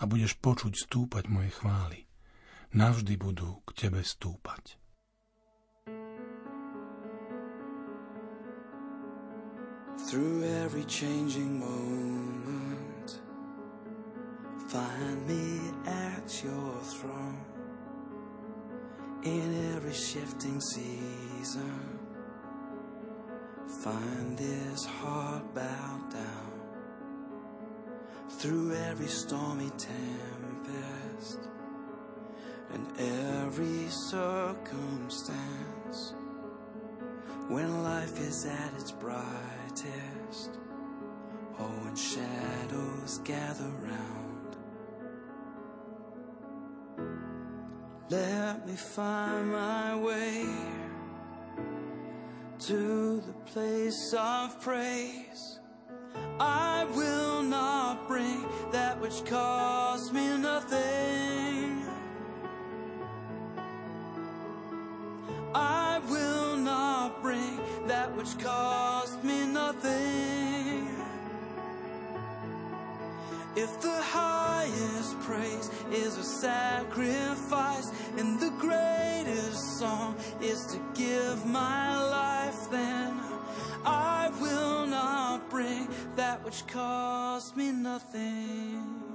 A 0.01 0.09
budeš 0.09 0.41
počuť 0.41 0.73
stúpať 0.73 1.29
moje 1.29 1.53
chvály. 1.53 2.08
Navždy 2.69 3.17
budú 3.17 3.65
k 3.65 3.73
tebe 3.73 4.05
stúpať. 4.05 4.77
Through 10.05 10.45
every 10.61 10.85
changing 10.85 11.57
moment, 11.57 13.25
find 14.69 15.17
me 15.25 15.73
at 15.89 16.29
your 16.45 16.77
throne. 16.85 17.41
In 19.25 19.49
every 19.73 19.97
shifting 19.97 20.61
season, 20.61 21.97
find 23.81 24.37
this 24.37 24.85
heart 24.85 25.41
bowed 25.57 26.05
down. 26.13 26.53
Through 28.37 28.77
every 28.93 29.09
stormy 29.09 29.73
tempest 29.73 31.49
and 32.73 32.87
every 32.99 33.87
circumstance. 33.89 36.13
When 37.47 37.83
life 37.83 38.19
is 38.19 38.45
at 38.45 38.73
its 38.75 38.91
brightest, 38.91 40.59
oh, 41.59 41.69
when 41.83 41.95
shadows 41.95 43.19
gather 43.23 43.71
round, 43.81 44.57
let 48.09 48.67
me 48.67 48.75
find 48.75 49.51
my 49.51 49.95
way 49.95 50.45
to 52.59 53.21
the 53.21 53.33
place 53.45 54.13
of 54.17 54.59
praise. 54.61 55.59
I 56.39 56.85
will 56.95 57.41
not 57.41 58.07
bring 58.07 58.45
that 58.71 58.99
which 59.01 59.25
costs 59.25 60.11
me 60.11 60.37
nothing. 60.37 61.68
I 65.53 65.99
will 66.09 66.57
not 66.57 67.21
bring 67.21 67.59
that 67.87 68.15
which 68.15 68.37
cost 68.39 69.23
me 69.23 69.45
nothing. 69.45 70.87
If 73.55 73.81
the 73.81 74.01
highest 74.01 75.19
praise 75.21 75.69
is 75.91 76.17
a 76.17 76.23
sacrifice 76.23 77.91
and 78.17 78.39
the 78.39 78.51
greatest 78.51 79.79
song 79.79 80.15
is 80.41 80.65
to 80.67 80.79
give 80.93 81.45
my 81.45 81.99
life, 82.01 82.69
then 82.69 83.19
I 83.85 84.29
will 84.39 84.85
not 84.85 85.49
bring 85.49 85.89
that 86.15 86.43
which 86.45 86.65
cost 86.67 87.57
me 87.57 87.71
nothing. 87.71 89.08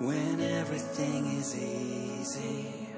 When 0.00 0.40
everything 0.40 1.26
is 1.38 1.56
easy, 1.56 2.88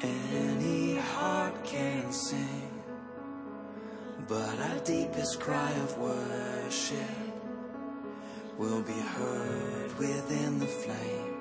any 0.00 0.96
heart 0.96 1.62
can 1.62 2.10
sing. 2.10 2.82
But 4.26 4.58
our 4.58 4.78
deepest 4.78 5.38
cry 5.38 5.70
of 5.72 5.98
worship 5.98 6.98
will 8.56 8.80
be 8.80 8.98
heard 8.98 9.98
within 9.98 10.58
the 10.58 10.66
flame. 10.66 11.36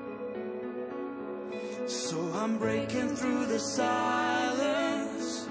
So 1.87 2.19
I'm 2.33 2.57
breaking 2.57 3.15
through 3.15 3.45
the 3.45 3.59
silence 3.59 5.47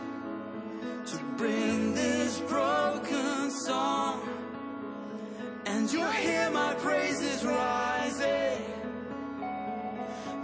to 1.07 1.19
bring 1.39 1.84
And 5.85 5.93
you'll 5.93 6.11
hear 6.13 6.51
my 6.51 6.73
praises 6.77 7.45
rising, 7.45 8.63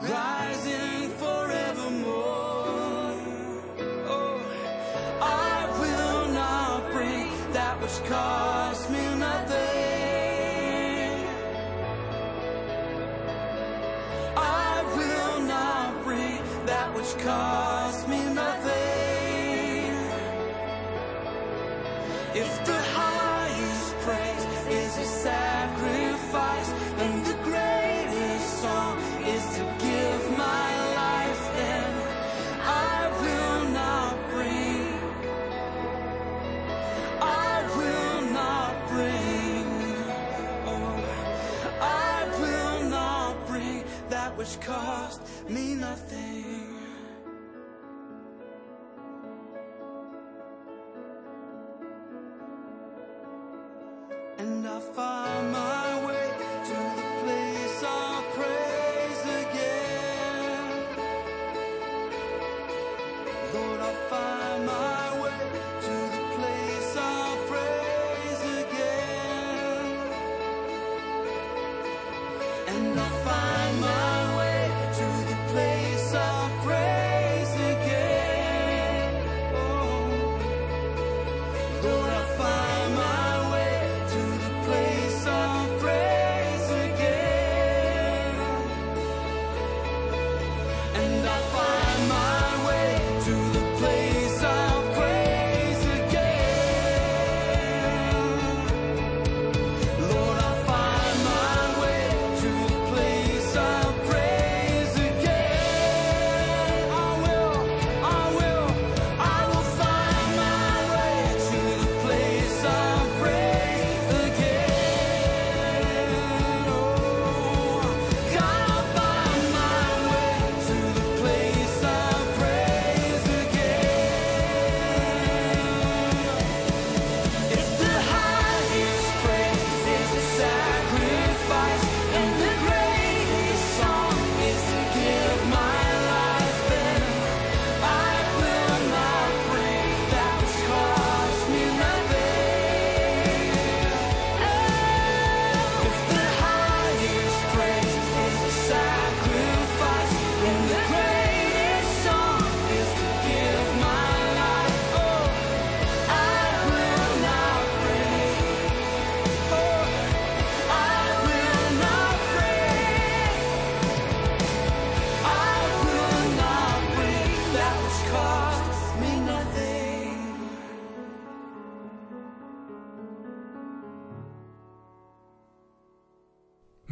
rising 0.03 1.09
forevermore. 1.17 3.15
Oh, 4.05 4.39
I 5.23 5.67
will 5.81 6.29
not 6.35 6.93
bring 6.93 7.53
that 7.55 7.81
which 7.81 8.05
cost 8.07 8.91
me 8.91 9.00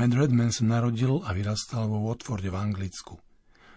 Matt 0.08 0.24
Redman 0.24 0.48
sa 0.48 0.64
narodil 0.64 1.20
a 1.20 1.36
vyrastal 1.36 1.84
vo 1.84 2.00
Watforde 2.08 2.48
v 2.48 2.56
Anglicku. 2.56 3.20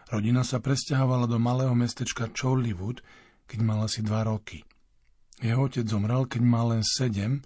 Rodina 0.08 0.48
sa 0.48 0.64
presťahovala 0.64 1.28
do 1.28 1.36
malého 1.36 1.76
mestečka 1.76 2.32
Chorleywood, 2.32 3.04
keď 3.52 3.60
mal 3.60 3.84
asi 3.84 4.00
dva 4.00 4.24
roky. 4.24 4.64
Jeho 5.44 5.68
otec 5.68 5.84
zomrel, 5.84 6.32
keď 6.32 6.40
mal 6.40 6.72
len 6.72 6.88
sedem 6.88 7.44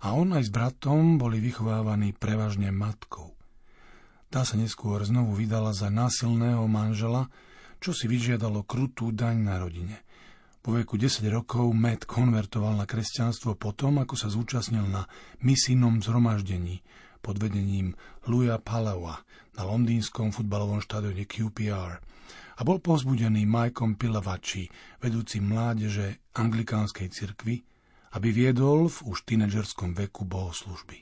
a 0.00 0.16
on 0.16 0.32
aj 0.32 0.48
s 0.48 0.50
bratom 0.50 1.20
boli 1.20 1.44
vychovávaní 1.44 2.16
prevažne 2.16 2.72
matkou. 2.72 3.36
Tá 4.32 4.48
sa 4.48 4.56
neskôr 4.56 5.04
znovu 5.04 5.36
vydala 5.36 5.76
za 5.76 5.92
násilného 5.92 6.64
manžela, 6.72 7.28
čo 7.84 7.92
si 7.92 8.08
vyžiadalo 8.08 8.64
krutú 8.64 9.12
daň 9.12 9.44
na 9.44 9.60
rodine. 9.60 10.08
Po 10.64 10.72
veku 10.72 10.96
10 10.96 11.20
rokov 11.28 11.68
Matt 11.76 12.08
konvertoval 12.08 12.80
na 12.80 12.88
kresťanstvo 12.88 13.60
potom, 13.60 14.00
ako 14.00 14.16
sa 14.16 14.32
zúčastnil 14.32 14.88
na 14.88 15.04
misijnom 15.44 16.00
zhromaždení 16.00 16.80
pod 17.22 17.38
vedením 17.38 17.94
Louisa 18.26 18.58
Palawa 18.58 19.22
na 19.54 19.62
londýnskom 19.62 20.34
futbalovom 20.34 20.82
štadióne 20.82 21.24
QPR 21.24 22.02
a 22.58 22.60
bol 22.66 22.82
povzbudený 22.82 23.46
Mikeom 23.46 23.96
Pilavači, 23.96 24.68
vedúcim 24.98 25.46
mládeže 25.46 26.20
anglikánskej 26.36 27.08
cirkvi, 27.08 27.64
aby 28.12 28.28
viedol 28.28 28.92
v 28.92 28.98
už 29.08 29.24
tínedžerskom 29.24 29.96
veku 29.96 30.28
bohoslužby. 30.28 31.00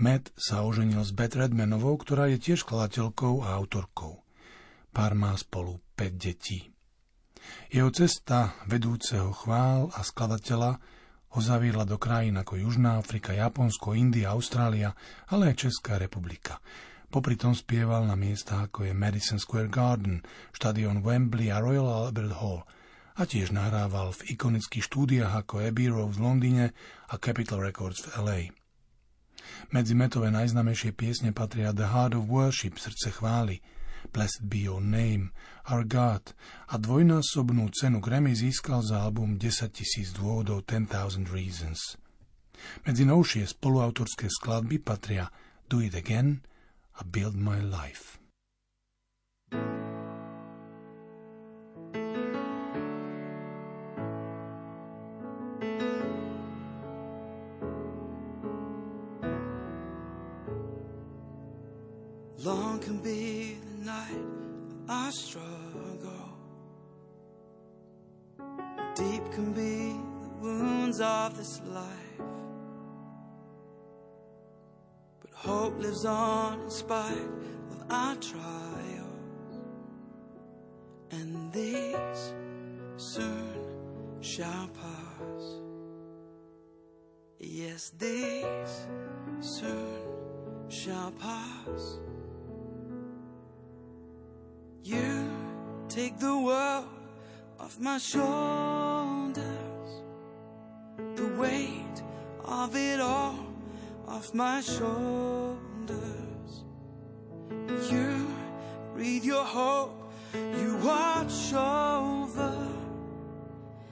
Matt 0.00 0.32
sa 0.38 0.64
oženil 0.64 1.02
s 1.04 1.12
Beth 1.12 1.36
Redmanovou, 1.36 1.98
ktorá 2.00 2.30
je 2.32 2.40
tiež 2.40 2.64
skladateľkou 2.64 3.44
a 3.44 3.54
autorkou. 3.58 4.24
Pár 4.90 5.12
má 5.14 5.36
spolu 5.36 5.78
5 5.94 6.16
detí. 6.16 6.72
Jeho 7.70 7.88
cesta 7.94 8.58
vedúceho 8.66 9.32
chvál 9.32 9.88
a 9.94 10.00
skladateľa 10.02 10.82
ho 11.30 11.38
zaviedla 11.38 11.86
do 11.86 11.94
krajín 11.94 12.38
ako 12.38 12.58
Južná 12.58 12.98
Afrika, 12.98 13.30
Japonsko, 13.30 13.94
India, 13.94 14.34
Austrália, 14.34 14.98
ale 15.30 15.54
aj 15.54 15.66
Česká 15.66 15.94
republika. 15.98 16.58
Popri 17.10 17.34
tom 17.34 17.54
spieval 17.54 18.06
na 18.06 18.14
miestach 18.14 18.70
ako 18.70 18.86
je 18.86 18.94
Madison 18.94 19.38
Square 19.38 19.70
Garden, 19.70 20.22
štadión 20.54 21.02
Wembley 21.02 21.50
a 21.50 21.58
Royal 21.58 21.86
Albert 21.86 22.38
Hall 22.38 22.62
a 23.18 23.26
tiež 23.26 23.50
nahrával 23.50 24.14
v 24.14 24.38
ikonických 24.38 24.86
štúdiách 24.86 25.44
ako 25.44 25.60
Abbey 25.60 25.90
Road 25.90 26.14
v 26.14 26.22
Londýne 26.22 26.66
a 27.10 27.14
Capitol 27.18 27.66
Records 27.66 28.06
v 28.06 28.08
LA. 28.22 28.40
Medzi 29.74 29.98
metové 29.98 30.30
najznamejšie 30.30 30.94
piesne 30.94 31.34
patria 31.34 31.74
The 31.74 31.90
Heart 31.90 32.14
of 32.16 32.30
Worship, 32.30 32.78
srdce 32.78 33.10
chvály, 33.10 33.58
Blessed 34.08 34.48
be 34.48 34.64
your 34.64 34.80
name, 34.80 35.32
our 35.68 35.84
God 35.84 36.32
a 36.68 36.78
dvojnásobnú 36.78 37.68
cenu 37.74 37.98
Grammy 37.98 38.36
získal 38.36 38.84
za 38.84 39.02
album 39.02 39.36
10 39.40 39.72
tisíc 39.72 40.12
dôvodov 40.14 40.68
10,000 40.68 41.28
Reasons. 41.32 41.96
Medzi 42.84 43.08
novšie 43.08 43.48
spoluautorské 43.48 44.28
skladby 44.28 44.84
patria 44.84 45.32
Do 45.66 45.80
It 45.80 45.96
Again 45.96 46.44
a 47.00 47.02
Build 47.02 47.34
My 47.40 47.58
Life. 47.64 48.19
Lives 76.00 76.04
on 76.06 76.60
in 76.60 76.70
spite 76.70 77.28
of 77.70 77.84
our 77.90 78.16
trials. 78.16 79.60
And 81.10 81.52
these 81.52 82.32
soon 82.96 84.20
shall 84.20 84.68
pass. 84.68 85.42
Yes, 87.38 87.92
these 87.98 88.86
soon 89.40 90.68
shall 90.68 91.12
pass. 91.12 91.98
You 94.82 95.30
take 95.88 96.18
the 96.18 96.38
world 96.38 96.86
off 97.58 97.78
my 97.78 97.98
shoulders, 97.98 99.44
the 101.16 101.28
weight 101.38 102.02
of 102.44 102.74
it 102.74 103.00
all 103.00 103.38
off 104.08 104.32
my 104.32 104.60
shoulders. 104.60 105.49
Breathe 109.00 109.24
your 109.24 109.44
hope, 109.46 110.12
you 110.34 110.76
watch 110.84 111.54
over, 111.54 112.68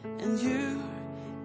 and 0.05 0.39
you 0.39 0.83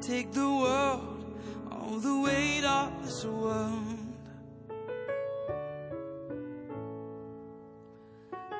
take 0.02 0.34
the 0.34 0.50
world, 0.64 1.40
all 1.72 1.98
the 1.98 2.20
weight 2.20 2.66
of 2.66 2.92
this 3.06 3.24
world. 3.24 4.00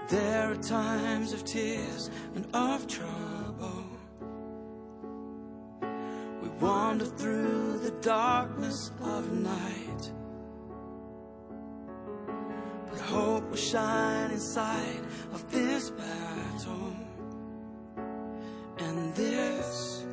There 0.08 0.52
are 0.54 0.56
times 0.56 1.34
of 1.34 1.44
tears 1.44 2.10
and 2.36 2.48
of 2.56 2.88
trouble. 2.88 3.84
We 6.42 6.48
wander 6.62 7.04
through 7.04 7.80
the 7.80 7.92
darkness 8.00 8.92
of 9.02 9.34
night. 9.34 10.12
But 12.90 13.02
hope 13.02 13.50
will 13.50 13.58
shine 13.58 14.23
inside 14.34 15.00
of 15.32 15.42
this 15.52 15.92
battle. 15.92 16.96
And 18.80 19.14
this 19.14 20.04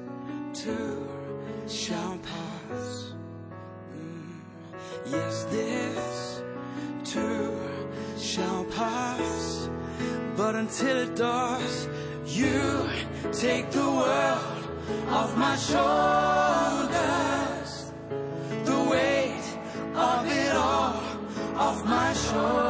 too 0.52 1.08
shall 1.66 2.18
pass. 2.18 3.14
Mm, 3.96 4.32
Yes, 5.06 5.44
this 5.44 6.42
too 7.04 7.56
shall 8.18 8.64
pass. 8.64 9.70
But 10.36 10.54
until 10.54 10.96
it 10.98 11.16
does, 11.16 11.88
you 12.26 12.90
take 13.32 13.70
the 13.70 13.90
world 14.00 14.64
off 15.08 15.34
my 15.36 15.56
shoulders. 15.56 16.90
The 18.68 18.80
weight 18.92 19.48
of 19.94 20.26
it 20.26 20.54
all 20.54 21.02
off 21.56 21.84
my 21.84 22.12
shoulders. 22.12 22.69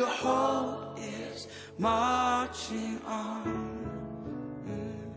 Your 0.00 0.08
hope 0.08 0.98
is 0.98 1.46
marching 1.76 2.98
on, 3.06 3.42
Mm. 4.66 5.12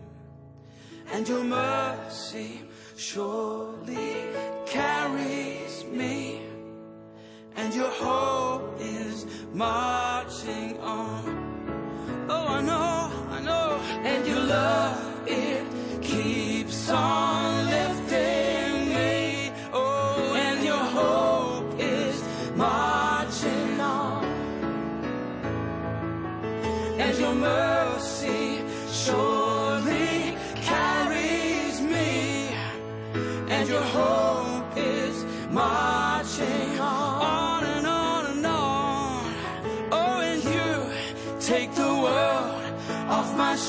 and 1.13 1.21
your 1.29 1.45
mercy 1.45 2.49
surely 2.97 4.11
carries 4.65 5.85
me, 5.99 6.41
and 7.55 7.73
your 7.73 7.93
hope 8.05 8.75
is 8.81 9.25
marching 9.53 10.77
on. 10.81 11.23
Oh, 12.27 12.45
I 12.57 12.61
know, 12.69 13.09
I 13.37 13.39
know. 13.49 13.67
And 14.11 14.27
your 14.27 14.43
love, 14.57 14.99
it 15.25 15.65
keeps 16.01 16.89
on 16.89 17.22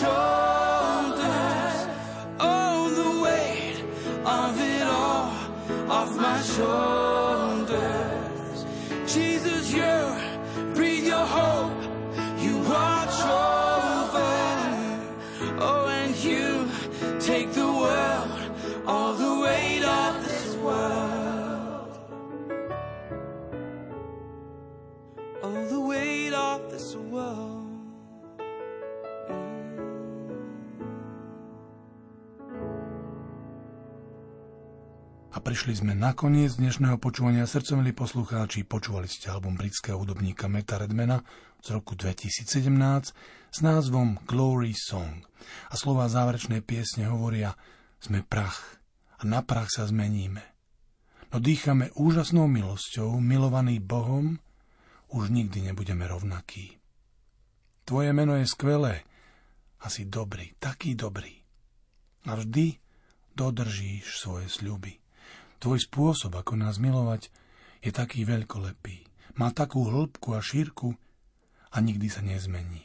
shoulders. 0.05 1.79
Oh, 2.41 2.91
the 3.01 3.11
weight 3.25 3.79
of 4.25 4.61
it 4.61 4.83
all 4.83 5.31
off 5.91 6.17
my 6.17 6.41
shoulders. 6.43 7.04
Prišli 35.45 35.77
sme 35.77 35.93
na 35.93 36.17
koniec 36.17 36.57
dnešného 36.57 36.97
počúvania 36.97 37.45
srdcom, 37.45 37.85
milí 37.85 37.93
poslucháči. 37.93 38.65
Počúvali 38.65 39.05
ste 39.05 39.29
album 39.29 39.61
britského 39.61 40.01
hudobníka 40.01 40.49
Meta 40.49 40.81
Redmana 40.81 41.21
z 41.61 41.69
roku 41.77 41.93
2017 41.93 42.73
s 43.53 43.59
názvom 43.61 44.25
Glory 44.25 44.73
Song. 44.73 45.21
A 45.69 45.77
slova 45.77 46.09
záverečnej 46.09 46.65
piesne 46.65 47.13
hovoria 47.13 47.61
Sme 48.01 48.25
prach 48.25 48.81
a 49.21 49.29
na 49.29 49.45
prach 49.45 49.69
sa 49.69 49.85
zmeníme. 49.85 50.41
No 51.29 51.45
dýchame 51.45 51.93
úžasnou 51.93 52.49
milosťou, 52.49 53.13
milovaný 53.21 53.85
Bohom, 53.85 54.41
už 55.13 55.29
nikdy 55.29 55.61
nebudeme 55.61 56.09
rovnakí. 56.09 56.81
Tvoje 57.85 58.17
meno 58.17 58.33
je 58.41 58.49
skvelé 58.49 59.05
a 59.85 59.93
si 59.93 60.09
dobrý, 60.09 60.57
taký 60.57 60.97
dobrý. 60.97 61.37
A 62.33 62.33
vždy 62.33 62.81
dodržíš 63.37 64.25
svoje 64.25 64.49
sľuby. 64.49 65.04
Tvoj 65.65 65.81
spôsob, 65.81 66.37
ako 66.37 66.61
nás 66.61 66.77
milovať, 66.77 67.33
je 67.81 67.89
taký 67.89 68.29
veľkolepý. 68.29 69.09
Má 69.41 69.49
takú 69.49 69.89
hĺbku 69.89 70.37
a 70.37 70.45
šírku 70.45 70.93
a 71.73 71.81
nikdy 71.81 72.13
sa 72.13 72.21
nezmení. 72.21 72.85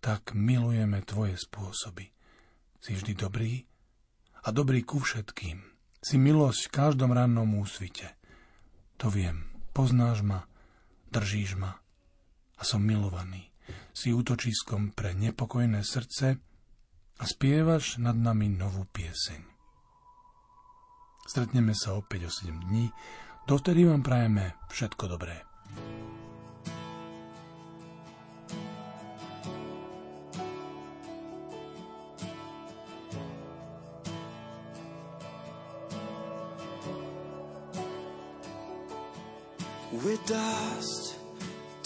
Tak 0.00 0.32
milujeme 0.32 1.04
tvoje 1.04 1.36
spôsoby. 1.36 2.08
Si 2.80 2.96
vždy 2.96 3.12
dobrý 3.12 3.68
a 4.40 4.48
dobrý 4.48 4.80
ku 4.80 4.96
všetkým. 4.96 5.60
Si 6.00 6.16
milosť 6.16 6.72
v 6.72 6.72
každom 6.72 7.12
rannom 7.12 7.60
úsvite. 7.60 8.16
To 8.96 9.12
viem. 9.12 9.52
Poznáš 9.76 10.24
ma, 10.24 10.48
držíš 11.12 11.60
ma 11.60 11.84
a 12.56 12.62
som 12.64 12.80
milovaný. 12.80 13.52
Si 13.92 14.08
útočiskom 14.08 14.96
pre 14.96 15.12
nepokojné 15.12 15.84
srdce 15.84 16.40
a 17.20 17.24
spievaš 17.28 18.00
nad 18.00 18.16
nami 18.16 18.48
novú 18.48 18.88
pieseň. 18.88 19.57
Stretneme 21.28 21.76
sa 21.76 21.92
opäť 21.92 22.24
o 22.24 22.30
7 22.32 22.72
dní. 22.72 22.88
Dovtedy 23.44 23.84
vám 23.84 24.00
prajeme 24.00 24.56
všetko 24.72 25.12
dobré. 25.12 25.44
We're 40.00 40.16
dust 40.24 41.20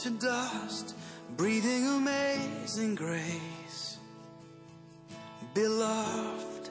to 0.02 0.10
dust, 0.22 0.94
breathing 1.34 1.86
amazing 1.86 2.94
grace. 2.94 3.98
Beloved 5.54 6.70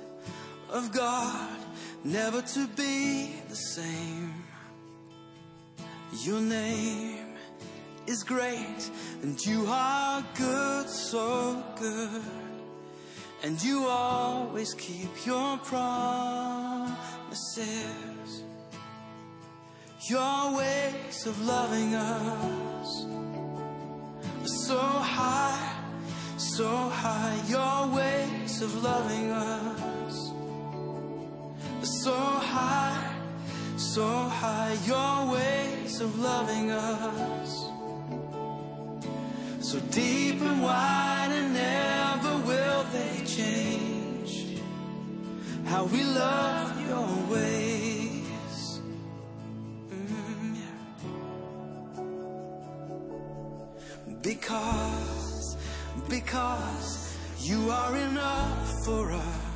of 0.72 0.92
God, 0.96 1.61
never 2.04 2.42
to 2.42 2.68
be 2.68 3.36
the 3.50 3.56
same. 3.56 4.34
Your 6.24 6.42
name 6.42 7.36
is 8.08 8.24
great, 8.24 8.90
and 9.22 9.44
you 9.46 9.66
are 9.68 10.24
good, 10.36 10.90
so 10.90 11.64
good. 11.80 12.24
And 13.44 13.62
you 13.64 13.88
always 13.88 14.74
keep 14.76 15.26
your 15.26 15.58
promises. 15.58 16.94
Your 20.08 20.58
ways 20.58 21.26
of 21.26 21.40
loving 21.46 21.96
us 21.96 23.06
are 24.42 24.48
so 24.48 24.80
high, 24.80 25.76
so 26.38 26.68
high. 26.68 27.40
Your 27.48 27.88
ways 27.96 28.62
of 28.62 28.84
loving 28.84 29.32
us 29.32 30.31
so 31.84 32.14
high, 32.14 33.16
so 33.76 34.06
high. 34.06 34.78
Your 34.86 35.34
ways 35.34 36.00
of 36.02 36.20
loving 36.20 36.72
us. 36.72 37.68
so 39.60 39.80
deep 39.92 40.42
and 40.42 40.62
wide, 40.62 41.30
and 41.32 41.54
never 41.54 42.38
will 42.48 42.84
they 42.92 43.24
change. 43.26 44.60
How 45.66 45.86
we 45.86 46.04
love 46.04 46.88
your 46.88 47.08
ways. 47.34 48.82
Mm, 49.90 50.56
yeah. 50.62 52.04
Because, 54.22 55.58
because 56.10 57.18
you 57.40 57.70
are 57.70 57.96
enough 57.96 58.86
for 58.86 59.12
us. 59.12 59.51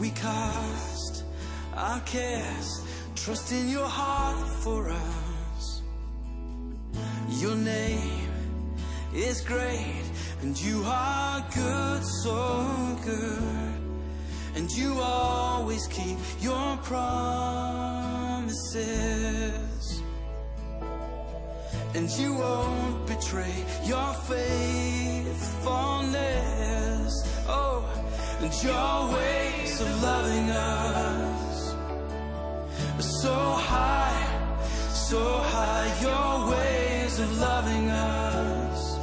We 0.00 0.10
cast 0.10 1.24
our 1.74 2.00
cares, 2.00 2.82
trust 3.14 3.52
in 3.52 3.68
your 3.68 3.86
heart 3.86 4.48
for 4.62 4.90
us. 4.90 5.82
Your 7.28 7.54
name 7.56 8.28
is 9.14 9.40
great, 9.40 10.04
and 10.42 10.60
you 10.60 10.82
are 10.84 11.44
good, 11.54 12.04
so 12.04 12.66
good. 13.04 13.70
And 14.54 14.70
you 14.72 14.98
always 15.00 15.86
keep 15.86 16.18
your 16.40 16.76
promises. 16.78 17.22
And 21.94 22.10
you 22.10 22.34
won't 22.34 23.06
betray 23.06 23.64
your 23.84 24.12
faithfulness. 24.28 27.12
Oh, 27.48 27.84
and 28.42 28.62
your 28.62 29.12
ways 29.12 29.80
of 29.80 30.02
loving 30.02 30.50
us 30.50 31.74
are 32.98 33.02
so 33.02 33.34
high, 33.70 34.22
so 34.92 35.22
high. 35.52 35.88
Your 36.00 36.50
ways 36.50 37.18
of 37.20 37.38
loving 37.38 37.90
us 37.90 38.98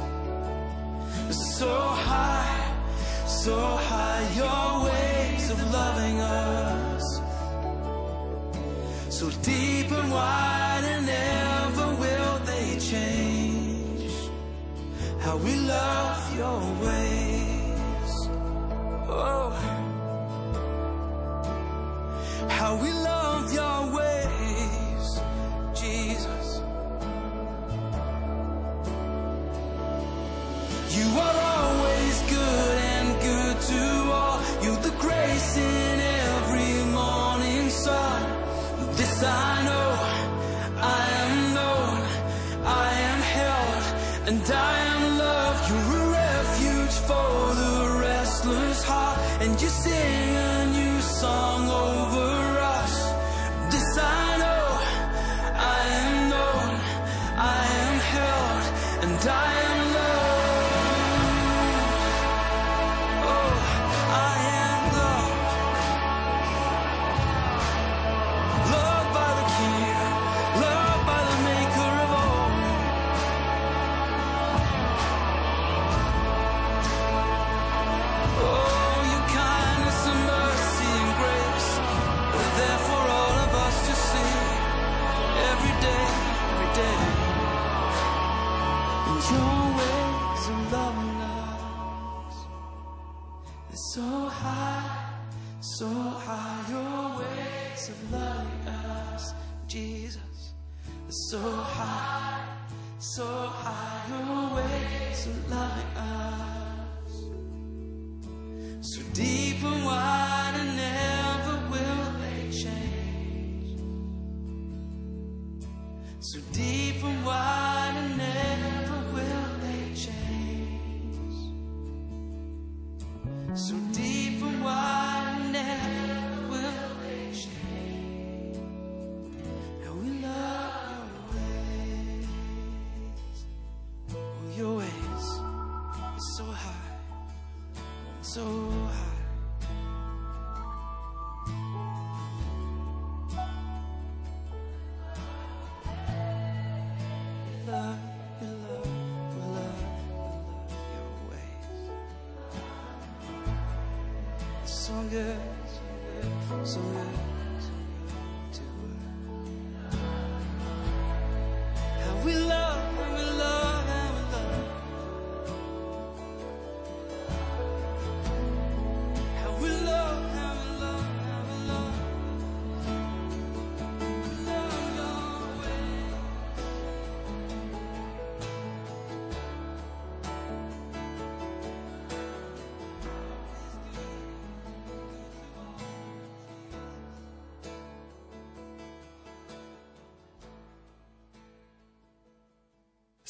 are 1.28 1.40
so 1.58 1.74
high, 2.08 2.74
so 3.26 3.56
high. 3.90 4.24
Your 4.42 4.84
ways 4.90 5.50
of 5.50 5.72
loving 5.72 6.20
us 6.20 6.58
so 9.18 9.30
deep 9.42 9.90
and 9.90 10.10
wide, 10.12 10.84
and 10.84 11.06
never 11.06 11.86
will 12.02 12.38
they 12.50 12.78
change. 12.78 14.12
How 15.20 15.36
we 15.36 15.54
love 15.56 16.36
your 16.36 16.60
ways. 16.86 17.27
Oh, 19.10 19.50
how 22.48 22.76
we 22.76 22.92
love 22.92 23.50
your 23.52 23.90
ways, 23.96 24.07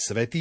Svetý 0.08 0.36